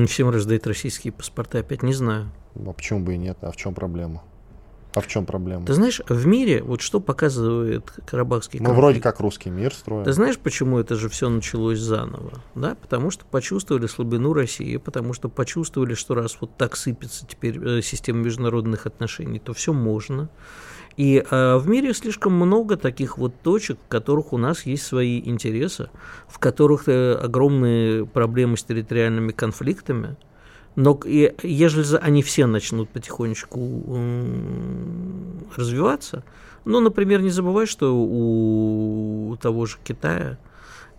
[0.08, 2.32] Всем раздают российские паспорта, опять не знаю.
[2.56, 3.38] А почему бы и нет?
[3.42, 4.24] А в чем проблема?
[4.96, 5.66] А в чем проблема?
[5.66, 8.82] Ты знаешь, в мире, вот что показывает Карабахский Мы конфликт?
[8.82, 10.06] вроде как русский мир строим.
[10.06, 12.40] Ты знаешь, почему это же все началось заново?
[12.56, 17.60] Да, потому что почувствовали слабину России, потому что почувствовали, что раз вот так сыпется теперь
[17.62, 20.30] э, система международных отношений, то все можно.
[20.96, 25.20] И э, в мире слишком много таких вот точек, в которых у нас есть свои
[25.20, 25.90] интересы,
[26.30, 30.16] в которых э, огромные проблемы с территориальными конфликтами.
[30.76, 33.58] Но ежели они все начнут потихонечку
[35.56, 36.24] развиваться,
[36.66, 40.38] ну, например, не забывай, что у того же Китая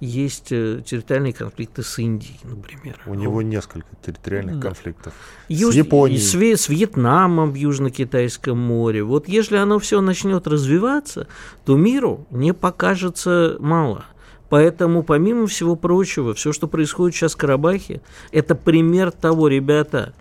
[0.00, 3.00] есть э, территориальные конфликты с Индией, например.
[3.06, 4.68] У него несколько территориальных да.
[4.68, 5.14] конфликтов.
[5.48, 5.74] Юж...
[5.74, 6.20] С Японией.
[6.20, 9.02] С, с Вьетнамом в Южно-Китайском море.
[9.02, 11.28] Вот если оно все начнет развиваться,
[11.64, 14.04] то миру не покажется мало.
[14.48, 20.14] Поэтому, помимо всего прочего, все, что происходит сейчас в Карабахе, это пример того, ребята,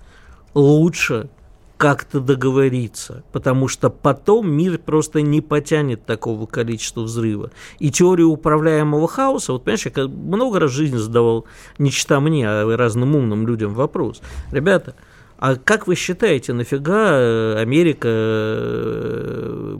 [0.53, 1.29] лучше
[1.77, 7.51] как-то договориться, потому что потом мир просто не потянет такого количества взрыва.
[7.79, 11.45] И теорию управляемого хаоса, вот понимаешь, я много раз в жизни задавал,
[11.77, 14.21] не чита мне, а разным умным людям вопрос.
[14.51, 14.95] Ребята,
[15.47, 19.77] а как вы считаете, нафига э, Америка э,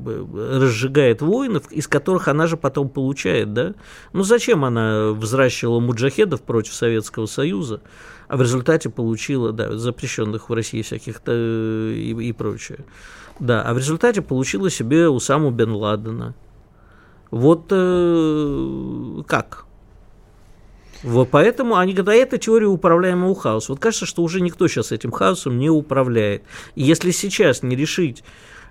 [0.60, 3.74] разжигает войны, из которых она же потом получает, да?
[4.14, 7.82] Ну зачем она взращивала муджахедов против Советского Союза?
[8.28, 12.80] а в результате получила, да, запрещенных в России всяких и, и прочее.
[13.40, 16.34] Да, а в результате получила себе Усаму бен Ладена.
[17.32, 19.65] Вот э, как?
[21.06, 23.72] Вот поэтому они говорят, а это теория управляемого хаоса.
[23.72, 26.44] Вот кажется, что уже никто сейчас этим хаосом не управляет.
[26.76, 28.24] И если сейчас не решить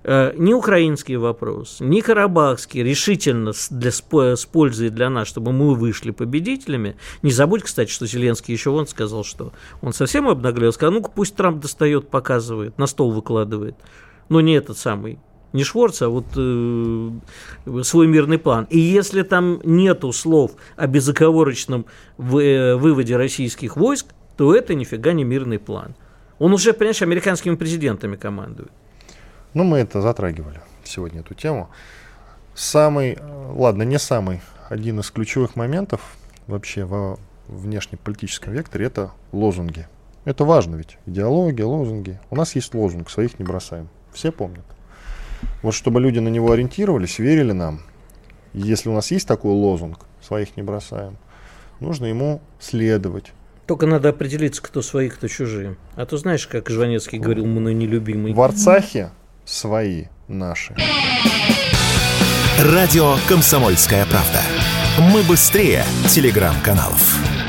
[0.06, 6.10] Э, ни украинский вопрос, ни карабахский решительно для, с пользой для нас, чтобы мы вышли
[6.10, 6.96] победителями.
[7.22, 11.36] Не забудь, кстати, что Зеленский еще вон сказал, что он совсем обнаглел, сказал, ну-ка пусть
[11.36, 13.76] Трамп достает, показывает, на стол выкладывает.
[14.28, 15.18] Но не этот самый,
[15.54, 18.66] не Шворц, а вот э, свой мирный план.
[18.70, 21.86] И если там нету слов о безоговорочном
[22.18, 25.94] э, выводе российских войск, то это нифига не мирный план.
[26.40, 28.72] Он уже, понимаешь, американскими президентами командует.
[29.54, 31.70] Ну, мы это затрагивали сегодня, эту тему.
[32.54, 33.16] Самый,
[33.52, 36.00] ладно, не самый, один из ключевых моментов
[36.48, 39.86] вообще во внешнеполитическом векторе– это лозунги.
[40.24, 40.98] Это важно ведь.
[41.06, 42.18] Идеология, лозунги.
[42.30, 43.88] У нас есть лозунг, своих не бросаем.
[44.12, 44.64] Все помнят.
[45.62, 47.80] Вот чтобы люди на него ориентировались, верили нам,
[48.52, 51.16] если у нас есть такой лозунг, своих не бросаем,
[51.80, 53.32] нужно ему следовать.
[53.66, 55.76] Только надо определиться, кто свои, кто чужие.
[55.96, 58.34] А то знаешь, как Жванецкий говорил, мы нелюбимый.
[58.34, 59.10] В Арцахе
[59.44, 60.76] свои наши.
[62.60, 64.40] Радио «Комсомольская правда».
[65.12, 67.43] Мы быстрее телеграм-каналов.